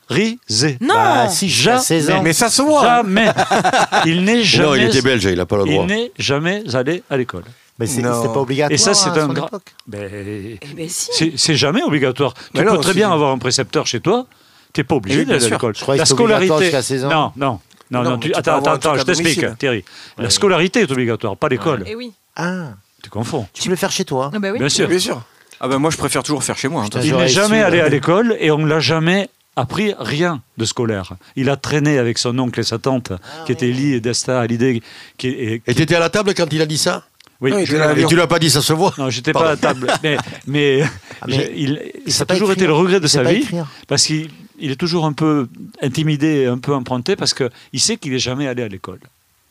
[0.09, 0.79] Scolarisé.
[0.81, 0.95] Non.
[0.95, 2.13] Bah, si, jusqu'à 16 ans.
[2.15, 2.23] Jamais.
[2.25, 2.83] Mais ça se voit.
[2.83, 3.29] Jamais.
[4.07, 4.67] il n'est jamais.
[4.69, 5.85] Non, il était belge, il n'a pas le droit.
[5.85, 7.45] Il n'est jamais allé à l'école.
[7.79, 8.73] Mais c'était pas obligatoire.
[8.73, 9.51] Et ça, c'est à un gra-.
[9.87, 11.33] Ben, ben si.
[11.37, 12.35] c'est jamais obligatoire.
[12.55, 14.27] Mais tu non, peux très bien avoir un précepteur chez toi.
[14.73, 15.75] Tu n'es pas obligé Oui, d'aller à l'école.
[15.89, 16.59] La scolarité.
[16.63, 17.09] jusqu'à 16 ans.
[17.09, 17.61] Non, non.
[17.91, 19.45] Non, Non, non, tu- attends, attends, je t'explique.
[19.59, 19.85] Thierry.
[20.19, 21.85] La scolarité est obligatoire, pas l'école.
[21.87, 22.13] Eh oui.
[22.37, 22.71] Ah,
[23.03, 23.47] Tu confonds.
[23.53, 24.31] tu peux le faire chez toi.
[24.35, 24.59] Ah bah oui.
[24.59, 24.89] Bien sûr.
[24.89, 25.23] Bien sûr.
[25.61, 26.83] Ah ben moi je préfère toujours faire chez moi.
[26.85, 30.65] hein, Il n'est jamais allé à l'école et on ne l'a jamais appris rien de
[30.65, 31.15] scolaire.
[31.37, 33.13] Il a traîné avec son oncle et sa tante,
[33.47, 34.83] qui étaient Lee et Desta à l'idée.
[35.19, 37.05] Qui, et, Et t'étais à la table quand il a dit ça?
[37.41, 37.97] Oui, je- là.
[37.99, 38.95] Et tu l'as pas dit, ça se voit.
[38.97, 39.89] non, j'étais pas à la table.
[40.03, 40.83] Mais, mais,
[41.21, 42.63] Ah, mais il, il ça a toujours écrire.
[42.65, 43.67] été le regret de sa vie, écrire.
[43.89, 45.49] parce qu'il il est toujours un peu
[45.83, 49.01] intimidé, et un peu emprunté, parce qu'il sait qu'il n'est jamais allé à l'école.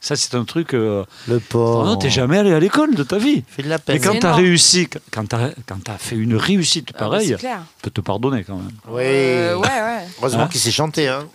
[0.05, 0.73] Ça, c'est un truc.
[0.73, 1.85] Euh, Le pauvre.
[1.85, 3.41] non, t'es jamais allé à l'école de ta vie.
[3.47, 4.01] Fait de la Et peine.
[4.01, 4.43] quand C'est tu as énorme.
[4.43, 7.47] réussi, quand tu as, fait une réussite Ah pareille, je
[7.81, 8.71] peux te pardonner quand même.
[8.89, 9.01] Oui.
[9.05, 10.05] Euh, ouais, ouais.
[10.19, 11.07] Heureusement Hein qu'il s'est chanté.
[11.07, 11.25] Hein.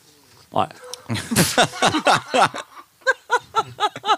[0.52, 0.66] Ouais.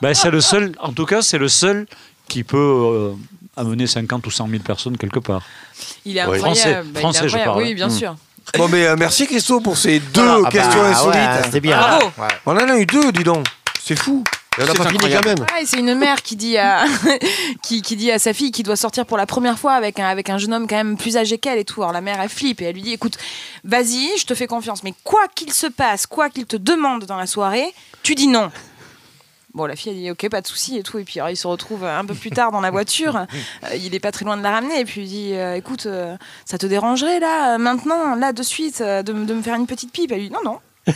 [0.02, 1.86] ben, c'est le seul, en tout cas, c'est le seul
[2.28, 3.12] qui peut euh,
[3.56, 5.42] amener 50 ou 100 000 personnes quelque part.
[6.04, 6.46] Il est incroyable.
[6.46, 7.62] Français, Bah, il est français, je parle.
[7.62, 7.90] Oui, bien Mm.
[7.90, 8.16] sûr.
[8.58, 11.44] Bon, mais euh, merci Christo pour ces deux Ah bah, questions ouais, insolites.
[11.44, 11.78] C'était bien.
[11.78, 12.06] Bravo.
[12.18, 12.26] Ouais.
[12.46, 13.46] On en a eu deux, dis donc.
[13.82, 14.24] C'est fou.
[14.58, 15.24] N'a C'est pas fini incroyable.
[15.24, 15.46] quand même.
[15.58, 16.84] Ouais, c'est une mère qui dit, à,
[17.62, 20.06] qui, qui dit à sa fille qui doit sortir pour la première fois avec un,
[20.06, 21.82] avec un jeune homme quand même plus âgé qu'elle et tout.
[21.82, 23.16] Alors la mère, elle flippe et elle lui dit Écoute,
[23.64, 27.16] vas-y, je te fais confiance, mais quoi qu'il se passe, quoi qu'il te demande dans
[27.16, 28.50] la soirée, tu dis non.
[29.54, 30.98] Bon, la fille, elle dit Ok, pas de souci et tout.
[30.98, 33.26] Et puis alors, il se retrouve un peu plus tard dans la voiture.
[33.64, 34.80] Euh, il est pas très loin de la ramener.
[34.80, 38.80] Et puis il dit euh, Écoute, euh, ça te dérangerait là, maintenant, là, de suite,
[38.82, 40.10] de, de me faire une petite pipe?
[40.12, 40.58] Elle lui dit Non, non.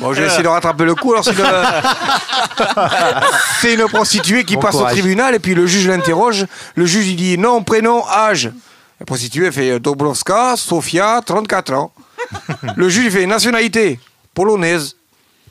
[0.00, 1.12] Bon, j'ai essayé de rattraper le coup.
[1.12, 1.44] Alors, c'est, le-
[3.60, 4.92] c'est une prostituée qui Bon passe courage.
[4.92, 6.46] au tribunal et puis le juge l'interroge.
[6.74, 8.50] Le juge il dit nom, prénom, âge.
[8.98, 11.92] La prostituée fait Dobrowska, Sofia, 34 ans.
[12.76, 14.00] le juge il fait nationalité,
[14.34, 14.96] polonaise.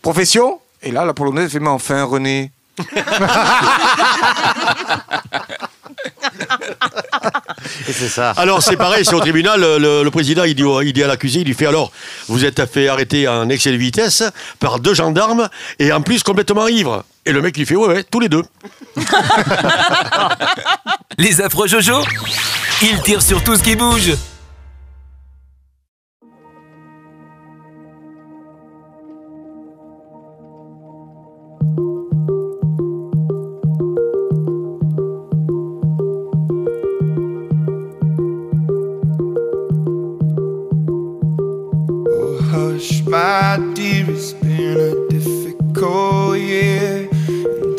[0.02, 2.52] Profession Et là, la polonaise fait mais enfin, René.
[7.88, 8.32] Et c'est ça.
[8.38, 11.04] Alors c'est pareil, c'est au tribunal, le, le- le président il dit, au- il dit
[11.04, 11.92] à l'accusé, il lui fait alors,
[12.28, 14.24] vous êtes fait arrêter en excès de vitesse
[14.60, 17.04] par deux gendarmes et en plus complètement ivre.
[17.26, 18.44] Et le mec il fait ouais ouais, tous les deux.
[21.18, 22.02] Les affreux Jojo
[22.82, 24.14] Ils tirent sur tout ce qui bouge
[43.08, 47.08] my dear, it's been a difficult year.
[47.28, 47.78] And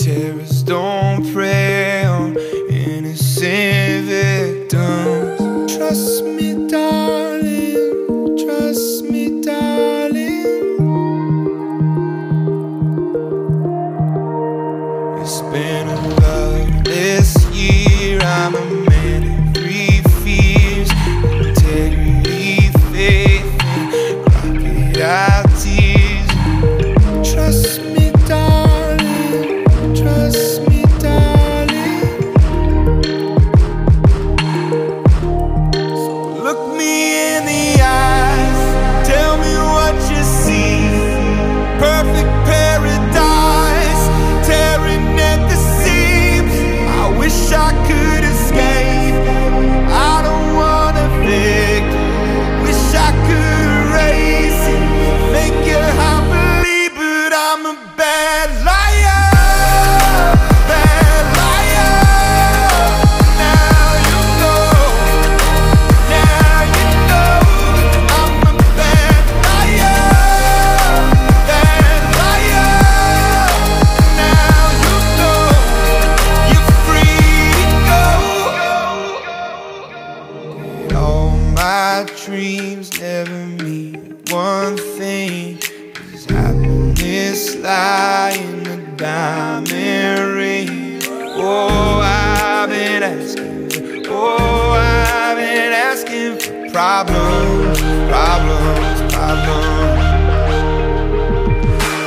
[93.03, 94.07] been asking.
[94.09, 100.03] Oh, I've been asking for problems, problems, problems.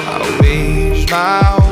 [0.08, 1.65] I wage my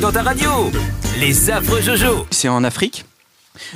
[0.00, 0.70] dans ta radio.
[1.18, 2.26] Les affreux Jojo.
[2.30, 3.04] C'est en Afrique.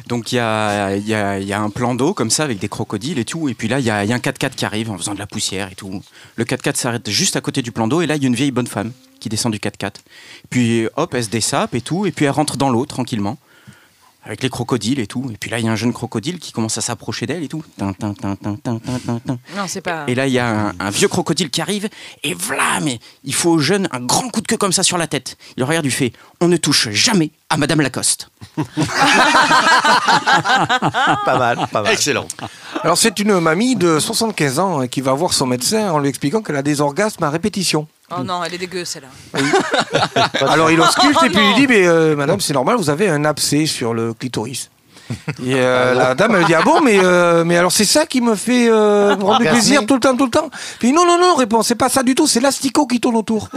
[0.07, 1.13] Donc il y a, y
[1.53, 3.49] a- un plan d'eau comme ça avec des crocodiles et tout.
[3.49, 5.19] Et puis là, il y a, y a un 4x4 qui arrive en faisant de
[5.19, 6.03] la poussière et tout.
[6.37, 8.35] Le 4x4 s'arrête juste à côté du plan d'eau et là, il y a une
[8.37, 9.95] vieille bonne femme qui descend du 4x4.
[10.51, 12.07] Puis hop, elle se dessape et tout.
[12.07, 13.39] Et puis elle rentre dans l'eau tranquillement.
[14.25, 15.29] Avec les crocodiles et tout.
[15.33, 17.49] Et puis là, il y a un jeune crocodile qui commence à s'approcher d'elle et
[17.49, 17.65] tout.
[17.77, 19.39] Tin, tin, tin, tin, tin, tin, tin, tin.
[19.57, 20.05] Non, c'est pas.
[20.07, 21.89] Et là, il y a un, un vieux crocodile qui arrive,
[22.23, 24.97] et voilà, mais il faut au jeune un grand coup de queue comme ça sur
[24.97, 25.37] la tête.
[25.57, 28.31] Il le regarde, il fait On ne touche jamais à Madame Lacoste.
[31.25, 31.93] pas mal, pas mal.
[31.93, 32.27] Excellent.
[32.83, 36.09] Alors c'est une mamie de 75 ans hein, qui va voir son médecin en lui
[36.09, 37.87] expliquant qu'elle a des orgasmes à répétition.
[38.19, 39.41] Oh non, elle est dégueu celle-là.
[40.53, 43.09] Alors il ausculte Oh et puis il dit mais euh, madame c'est normal vous avez
[43.09, 44.71] un abcès sur le clitoris.
[45.45, 48.21] Et euh, la dame elle dit ah bon mais euh, mais alors c'est ça qui
[48.21, 50.49] me fait euh, me rendre du plaisir tout le temps tout le temps?
[50.79, 53.49] Puis non non non répond c'est pas ça du tout c'est l'asticot qui tourne autour.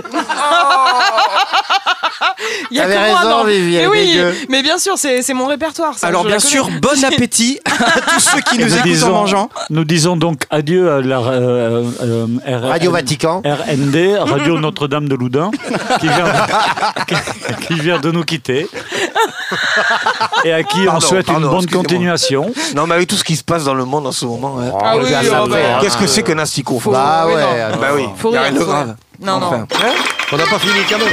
[2.71, 4.35] Il y a que moi, raison, elle Mais oui, dégueu.
[4.49, 5.97] mais bien sûr, c'est mon répertoire.
[5.97, 9.49] ça, Alors bien sûr, bon appétit à tous ceux qui Et nous écoutent en mangeant.
[9.69, 13.41] nous disons donc adieu à la euh, euh, R- Radio Vatican.
[13.45, 15.51] RND, Radio Notre-Dame de Loudun,
[15.99, 16.25] qui vient,
[17.07, 17.15] qui,
[17.67, 18.67] qui vient de nous quitter.
[20.43, 22.51] Et à qui on souhaite pardon, une bonne continuation.
[22.75, 24.57] Non mais avec tout ce qui se passe dans le monde en ce moment.
[24.59, 24.71] hein.
[24.83, 25.57] Ah oui, oh, bah.
[25.81, 27.33] Qu'est-ce que c'est qu'un asticot Bah ouais.
[27.79, 28.95] Bah oui, Faut y a rire, rien de grave.
[29.19, 29.53] Non, non.
[29.53, 29.67] Hein
[30.31, 31.07] On n'a pas fini quand même.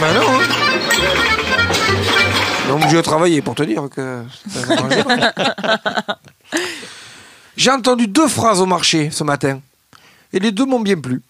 [0.00, 0.28] Bah non.
[0.28, 0.40] hein.
[2.68, 4.24] Donc je travaillais pour te dire que.
[7.56, 9.60] J'ai entendu deux phrases au marché ce matin.
[10.32, 11.22] Et les deux m'ont bien plu.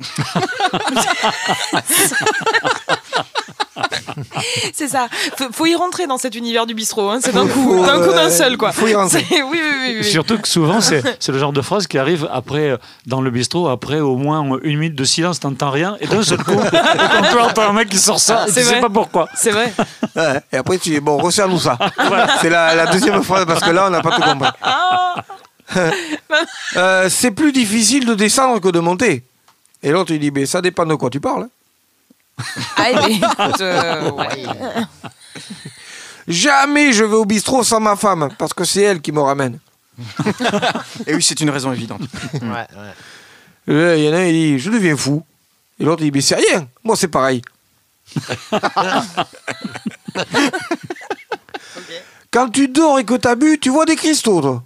[4.74, 5.08] C'est ça.
[5.36, 7.10] Faut, faut y rentrer dans cet univers du bistrot.
[7.10, 7.18] hein.
[7.22, 8.72] C'est d'un coup, d'un coup, d'un seul, quoi.
[8.72, 9.24] faut y rentrer.
[9.28, 9.96] C'est- Oui, oui, oui.
[9.98, 10.04] oui.
[10.04, 13.30] Surtout que souvent, c'est c'est le genre de phrase qui arrive après, euh, dans le
[13.30, 17.22] bistrot, après au moins une minute de silence, t'entends rien, et d'un seul coup, quand
[17.30, 19.28] tu entends un mec qui sort ça, tu C'est sais pas pourquoi.
[19.34, 19.72] C'est vrai.
[20.16, 21.78] Ouais, Et après tu dis, bon, resserre-nous ça.
[22.40, 24.48] C'est la, la deuxième phrase parce que là, on n'a pas tout compris.
[26.76, 29.24] Euh, c'est plus difficile de descendre que de monter.
[29.82, 31.48] Et l'autre, il dit, mais ça dépend de quoi tu parles.
[32.76, 34.46] Ah, mais écoute, euh, ouais.
[36.26, 39.58] Jamais je vais au bistrot sans ma femme, parce que c'est elle qui me ramène.
[41.06, 42.02] Et oui, c'est une raison évidente.
[42.34, 42.66] Ouais, ouais.
[43.66, 45.24] Et là, Il y en a un, il dit, je deviens fou.
[45.80, 47.42] Et l'autre, il dit, mais c'est rien, moi c'est pareil.
[52.30, 54.62] Quand tu dors et que t'as bu, tu vois des cristaux, toi.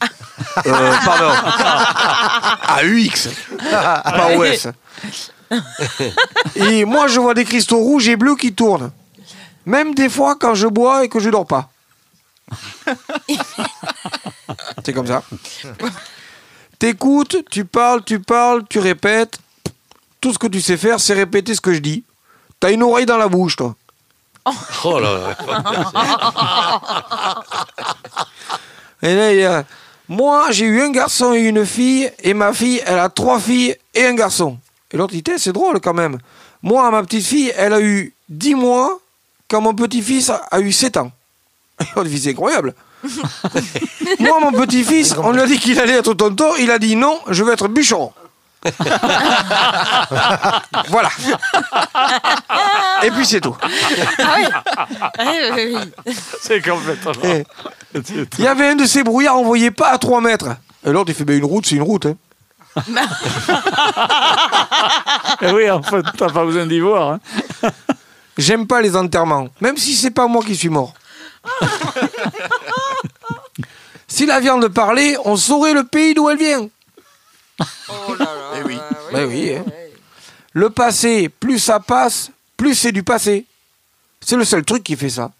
[0.66, 1.32] Euh, pardon.
[2.82, 3.28] AUX,
[3.70, 4.68] pas OS.
[6.56, 8.90] Et moi, je vois des cristaux rouges et bleus qui tournent.
[9.64, 11.68] Même des fois quand je bois et que je dors pas.
[14.84, 15.22] C'est comme ça.
[16.78, 19.38] T'écoutes, tu parles, tu parles, tu répètes.
[20.20, 22.04] Tout ce que tu sais faire, c'est répéter ce que je dis.
[22.60, 23.74] T'as une oreille dans la bouche, toi.
[24.84, 25.36] Oh là là.
[29.02, 29.64] Et là, il y a...
[30.08, 33.76] Moi, j'ai eu un garçon et une fille, et ma fille, elle a trois filles
[33.92, 34.58] et un garçon.
[34.92, 36.18] Et l'autre dit, c'est drôle quand même.
[36.62, 38.98] Moi, ma petite fille, elle a eu 10 mois,
[39.48, 41.10] quand mon petit-fils a- a eu 7 ans.
[41.80, 42.74] Et l'autre dit, c'est incroyable.
[44.20, 47.20] Moi, mon petit-fils, on lui a dit qu'il allait être tonton, il a dit non,
[47.28, 48.12] je veux être bûcheron.
[50.88, 51.10] voilà.
[53.04, 53.56] Et puis c'est tout.
[53.62, 53.68] Ah
[54.36, 54.44] oui.
[54.78, 55.76] Ah oui, oui,
[56.06, 56.14] oui.
[56.40, 57.12] C'est complètement.
[58.38, 60.48] Il y avait un de ces brouillards, on voyait pas à 3 mètres.
[60.84, 62.06] Et l'autre, il fait, ben, une route, c'est une route.
[62.06, 62.16] hein.
[65.42, 67.12] Oui, en fait, t'as pas besoin d'y voir.
[67.12, 67.20] hein.
[68.38, 70.94] J'aime pas les enterrements, même si c'est pas moi qui suis mort.
[74.08, 76.68] si la viande parlait, on saurait le pays d'où elle vient.
[77.58, 78.78] Eh oui.
[79.14, 79.64] Oui, hein.
[80.52, 83.46] Le passé, plus ça passe, plus c'est du passé.
[84.20, 85.30] C'est le seul truc qui fait ça.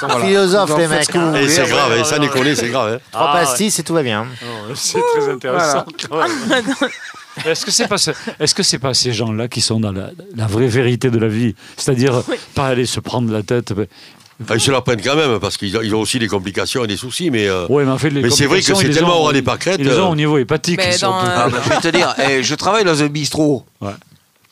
[0.00, 0.14] Voilà.
[0.14, 1.34] en les mecs, hein.
[1.34, 2.94] Et c'est grave, hein, ça déconner, c'est grave.
[2.94, 2.98] hein.
[3.12, 4.26] Trois Ah, pastilles, et tout va bien.
[4.44, 5.84] Oh, C'est très intéressant.
[6.08, 6.64] quand même.
[7.46, 10.10] Est-ce que c'est pas ce- est-ce que c'est pas ces gens-là qui sont dans la,
[10.36, 12.22] la vraie vérité de la vie, c'est-à-dire
[12.54, 13.72] pas aller se prendre la tête.
[13.76, 13.88] mais-
[14.50, 16.84] Ah, ils se la prennent quand même, parce qu'ils ont, ils ont aussi des complications
[16.84, 18.74] et des soucis, mais, euh, Ouais, mais en fait, les mais c'est vrai que complications,
[18.76, 19.76] c'est ils les tellement ont- au ras des pâquerettes.
[19.80, 20.78] Ils les ont euh, au niveau hépatique.
[20.78, 23.64] Mais dans, euh, Ah, bah, je vais te dire, eh, je travaille dans un bistrot
[23.80, 23.92] Ouais.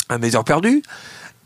[0.08, 0.82] à mes heures perdues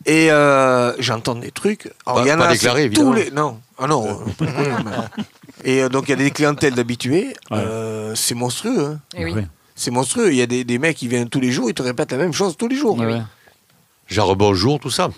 [0.07, 1.91] et euh, j'entends des trucs.
[2.07, 3.11] Alors, Pas- il y en pas a évidemment.
[3.11, 4.21] tous les non, ah non.
[4.43, 4.47] euh,
[5.65, 7.35] et euh, donc il y a des clientèles d'habitués.
[7.51, 7.59] Ouais.
[7.59, 8.85] euh, c'est monstrueux.
[8.95, 8.99] hein.
[9.17, 9.35] Eh oui.
[9.77, 10.31] C'est monstrueux.
[10.33, 12.19] Il y a des, des mecs qui viennent tous les jours, ils te répètent la
[12.19, 12.99] même chose tous les jours.
[12.99, 13.23] Ouais, ouais.
[14.07, 15.09] Genre bonjour, tout ça.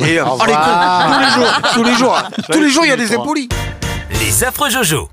[0.00, 2.22] Et euh, oh, les tous les jours, tous les jours,
[2.52, 3.48] tous les jours, il y a des impolis.
[4.20, 5.08] Les affreux Jojo.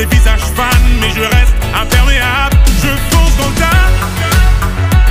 [0.00, 0.64] Les visages fans,
[1.00, 2.56] mais je reste imperméable.
[2.82, 3.88] Je fonce dans le tas,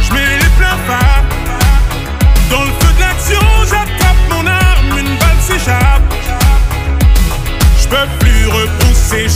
[0.02, 1.24] je mets les pleins phares.
[2.50, 6.14] Dans le feu de l'action, j'attrape mon arme, une balle s'échappe.
[7.80, 9.30] Je peux plus repousser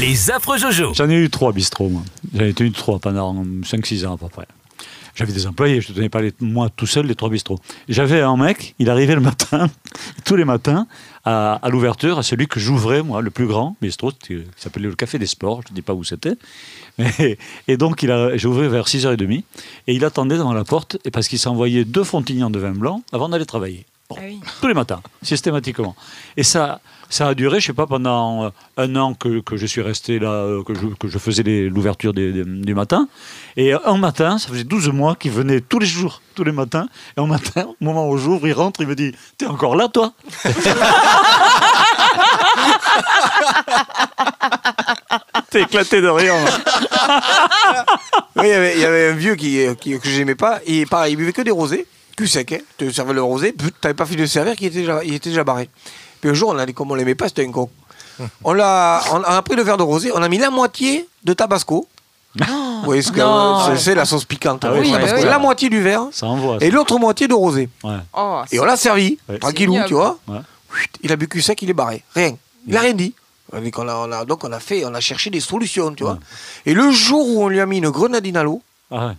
[0.00, 0.92] Les affreux Jojo.
[0.94, 2.02] J'en ai eu trois bistrots, moi.
[2.34, 4.46] J'en ai eu trois pendant 5-6 ans à peu près.
[5.14, 7.58] J'avais des employés, je ne tenais pas les- moi tout seul les trois bistrots.
[7.88, 9.70] J'avais un mec, il arrivait le matin,
[10.26, 10.86] tous les matins,
[11.24, 15.18] à, l'ouverture, à celui que j'ouvrais, moi, le plus grand bistrot, qui s'appelait le Café
[15.18, 16.34] des Sports, je ne dis pas où c'était.
[17.68, 19.42] Et donc, j'ai ouvert vers 6h30,
[19.86, 23.28] et il attendait devant la porte, parce qu'il s'envoyait deux fontignons de vin blanc avant
[23.28, 23.86] d'aller travailler.
[24.08, 24.16] Bon,
[24.60, 25.96] Tous les matins, systématiquement.
[26.36, 26.78] Et ça,
[27.10, 30.20] ça a duré, je sais pas, pendant euh, un an que, que je suis resté
[30.20, 33.08] là, euh, que je, que je faisais les- l'ouverture du matin.
[33.56, 36.86] Et un matin, ça faisait 12 mois qu'il venait tous les jours, tous les matins.
[37.16, 39.88] Et un matin, au moment où j'ouvre, il rentre, il me dit T'es encore là,
[39.88, 40.12] toi?
[45.50, 46.34] T'es éclaté de rire.
[48.38, 50.60] Oui, il y avait- il y avait un vieux qui, qui- que j'aimais pas.
[50.66, 51.86] Et pareil, il buvait que des rosés,
[52.16, 52.52] cul sec.
[52.52, 52.58] Hein.
[52.78, 55.30] Tu servais le rosé, put, t'avais pas fini de servir, qu'il était déjà, il était
[55.30, 55.68] déjà barré.
[56.20, 57.70] Puis un jour, on a dit, comme on l'aimait pas, c'était un con.
[58.44, 61.34] On, l'a, on a pris le verre de rosé, on a mis la moitié de
[61.34, 61.86] tabasco.
[62.34, 62.44] Vous
[62.84, 63.20] voyez ce que
[63.66, 64.64] c'est, c'est la sauce piquante.
[64.64, 65.16] Ah hein, oui, tabasco.
[65.16, 65.28] bah oui.
[65.28, 66.56] La moitié du verre Ça envoie.
[66.62, 67.68] et l'autre moitié de rosé.
[67.84, 67.96] Ouais.
[68.14, 69.38] Oh, Et on l'a servi, Ouais.
[69.38, 69.88] tranquillou, Génial.
[69.88, 70.18] tu vois.
[70.28, 70.38] Ouais.
[71.02, 72.02] Il a bu cul sec, il est barré.
[72.14, 72.36] Rien.
[72.66, 73.14] Il a rien dit.
[73.52, 76.02] Donc on a, on a- donc on a fait, on a cherché des solutions, tu
[76.04, 76.18] vois.
[76.64, 79.12] Et le jour où on lui a mis une grenadine à l'eau, Ah ouais.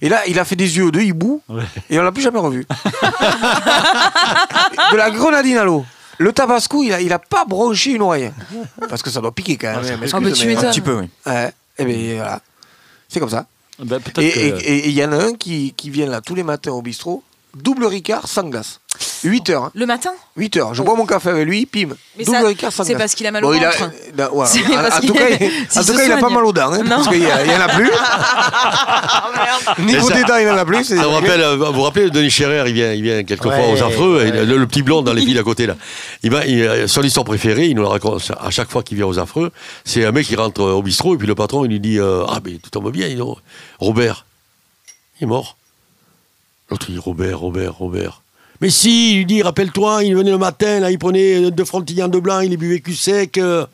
[0.00, 1.42] Et là, il a fait des yeux de hibou
[1.90, 2.66] et on l'a plus jamais revu.
[4.92, 5.84] de la grenadine à l'eau.
[6.18, 8.30] Le tabasco, il a, il a pas bronché une oreille.
[8.88, 9.76] Parce que ça doit piquer quand même.
[9.78, 10.66] Ah, excuse, bah, tu mais- m'étonnes.
[10.68, 11.08] Un petit peu, oui.
[11.26, 11.52] Ouais.
[11.78, 12.40] Et bien voilà.
[13.08, 13.46] C'est comme ça.
[13.78, 16.42] Ben, que- et- et il y en a un qui, qui vient là tous les
[16.42, 17.22] matins au bistrot.
[17.54, 18.80] Double Ricard sans glace.
[19.24, 19.64] 8 heures.
[19.64, 19.70] hein.
[19.74, 20.74] Le matin 8 heures.
[20.74, 21.88] Je bois mon café avec lui, pim.
[22.18, 23.02] Mais double ça, Ricard sans c'est glace.
[23.02, 23.72] parce qu'il a mal au Bon, il a- euh.
[24.46, 25.38] C'est En- tout cas, il,
[25.68, 26.72] s'il en tout se cas, il a pas mal aux dents.
[26.72, 26.88] hein, Non.
[26.96, 27.90] parce qu'il y, a- il y en a plus.
[29.78, 30.84] Niveau Mais ça- des dents, il en a plus.
[30.84, 33.56] c'est- Ça me rappelle, euh, vous vous rappelez, Denis Scherer, il vient, il vient quelquefois
[33.56, 34.44] Ouais, aux affreux, ouais.
[34.44, 35.76] le, le petit blond dans les villes à côté là.
[36.22, 38.96] Il va, il, euh, son histoire préférée, il nous la raconte à chaque fois qu'il
[38.96, 39.50] vient aux affreux,
[39.84, 42.24] c'est un mec qui rentre au bistrot et puis le patron il lui dit euh,
[42.28, 43.08] Ah, mais tout tombe bien,
[43.78, 44.24] Robert,
[45.20, 45.56] il est mort.
[46.70, 48.22] L'autre il dit Robert, Robert, Robert.
[48.60, 52.08] Mais si, il lui dit Rappelle-toi, il venait le matin, là, il prenait deux frontillants
[52.08, 53.38] de blanc, il les buvait cul sec.
[53.38, 53.66] euh.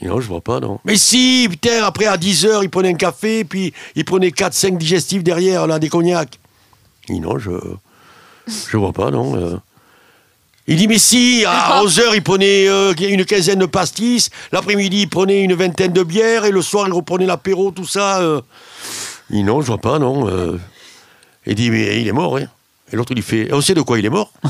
[0.00, 0.78] Non, je vois pas, non.
[0.84, 5.24] Mais si, putain, après à 10h, il prenait un café, puis il prenait 4-5 digestifs
[5.24, 6.38] derrière, là, des cognacs.
[7.08, 7.50] Il dit, non, je.
[8.70, 9.36] Je vois pas, non.
[9.36, 9.56] euh.
[10.66, 15.08] Il dit, mais si, à 11h, il prenait euh, une quinzaine de pastis, l'après-midi, il
[15.08, 18.20] prenait une vingtaine de bières, et le soir, il reprenait l'apéro, tout ça.
[19.30, 20.28] Il dit, non, je vois pas, non.
[21.48, 22.44] Il dit, mais il est mort, hein.
[22.92, 24.30] Et l'autre, il fait, on sait de quoi il est mort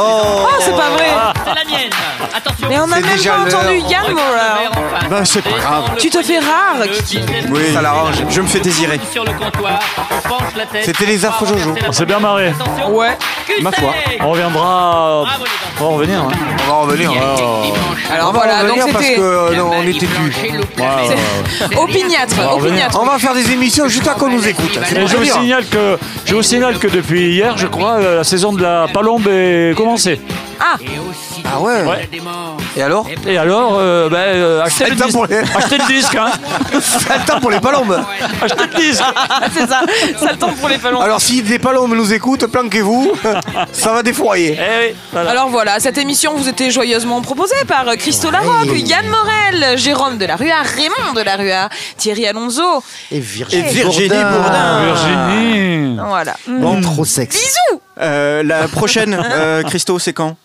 [0.00, 1.90] Oh, c'est pas vrai C'est la mienne.
[2.34, 2.66] Attention.
[2.68, 3.60] Mais on n'a même déjà pas l'heure.
[3.60, 5.84] entendu Yann Morer Ben, c'est pas grave.
[5.98, 7.20] Tu te fais rare Kiki
[7.50, 8.16] Oui, ça l'arrange.
[8.28, 9.00] Je me fais désirer.
[9.12, 10.84] Sur le comptoir, on penche la tête.
[10.84, 11.74] C'était les affreux Jojo.
[11.86, 12.48] On s'est bien marré.
[12.48, 12.90] Attention.
[12.94, 13.16] Ouais
[13.62, 13.92] Ma foi.
[14.20, 15.24] On reviendra.
[15.24, 15.76] Bravo, les enfants.
[15.80, 16.20] On va revenir.
[16.20, 16.28] hein.
[16.66, 17.12] On va revenir.
[18.10, 20.32] Alors On va voilà, donc revenir parce c'était que non, on était plus.
[21.76, 22.56] opiniâtre, On va revenir.
[22.56, 23.00] opiniâtre.
[23.00, 24.78] On va faire des émissions juste à qu'on nous écoute.
[24.84, 25.34] C'est Et pas je vous dire.
[25.34, 28.86] signale que je vous signale que depuis hier, je crois, euh, la saison de la
[28.92, 30.20] palombe est commencée.
[30.60, 30.76] Ah,
[31.44, 31.84] Ah ouais.
[31.84, 32.08] Ouais.
[32.76, 36.14] Et alors Et alors, euh, ben, euh, achetez, le disque, pour les- achetez le disque,
[36.14, 36.30] hein.
[36.80, 37.98] Ça a le temps pour les palombes.
[38.42, 39.02] achetez le disque.
[39.54, 39.80] c'est ça,
[40.18, 41.00] ça le temps pour les ballons.
[41.00, 43.12] Alors si des palombes nous écoutent, planquez-vous.
[43.72, 44.58] Ça va défourailler.
[44.58, 45.30] Eh oui, voilà.
[45.30, 50.26] Alors voilà, cette émission vous était joyeusement proposée par Christo Larocque, Yann Morel, Jérôme de
[50.26, 52.82] la Rua, Raymond de la Rua, Thierry Alonso.
[53.10, 54.30] Et Virginie, Et Virginie Bourdin.
[54.32, 54.84] Bourdin.
[54.84, 55.96] Virginie.
[56.06, 56.34] Voilà.
[56.46, 57.38] Bon, trop sexy.
[57.38, 60.36] Bisous Euh, la prochaine, euh, Christo, c'est quand?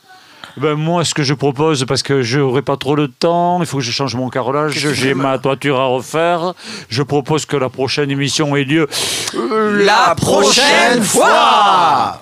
[0.58, 3.66] Ben moi, ce que je propose, parce que je n'aurai pas trop de temps, il
[3.66, 6.54] faut que je change mon carrelage, j'ai ma toiture à refaire.
[6.90, 8.88] Je propose que la prochaine émission ait lieu
[9.36, 12.22] euh, La prochaine fois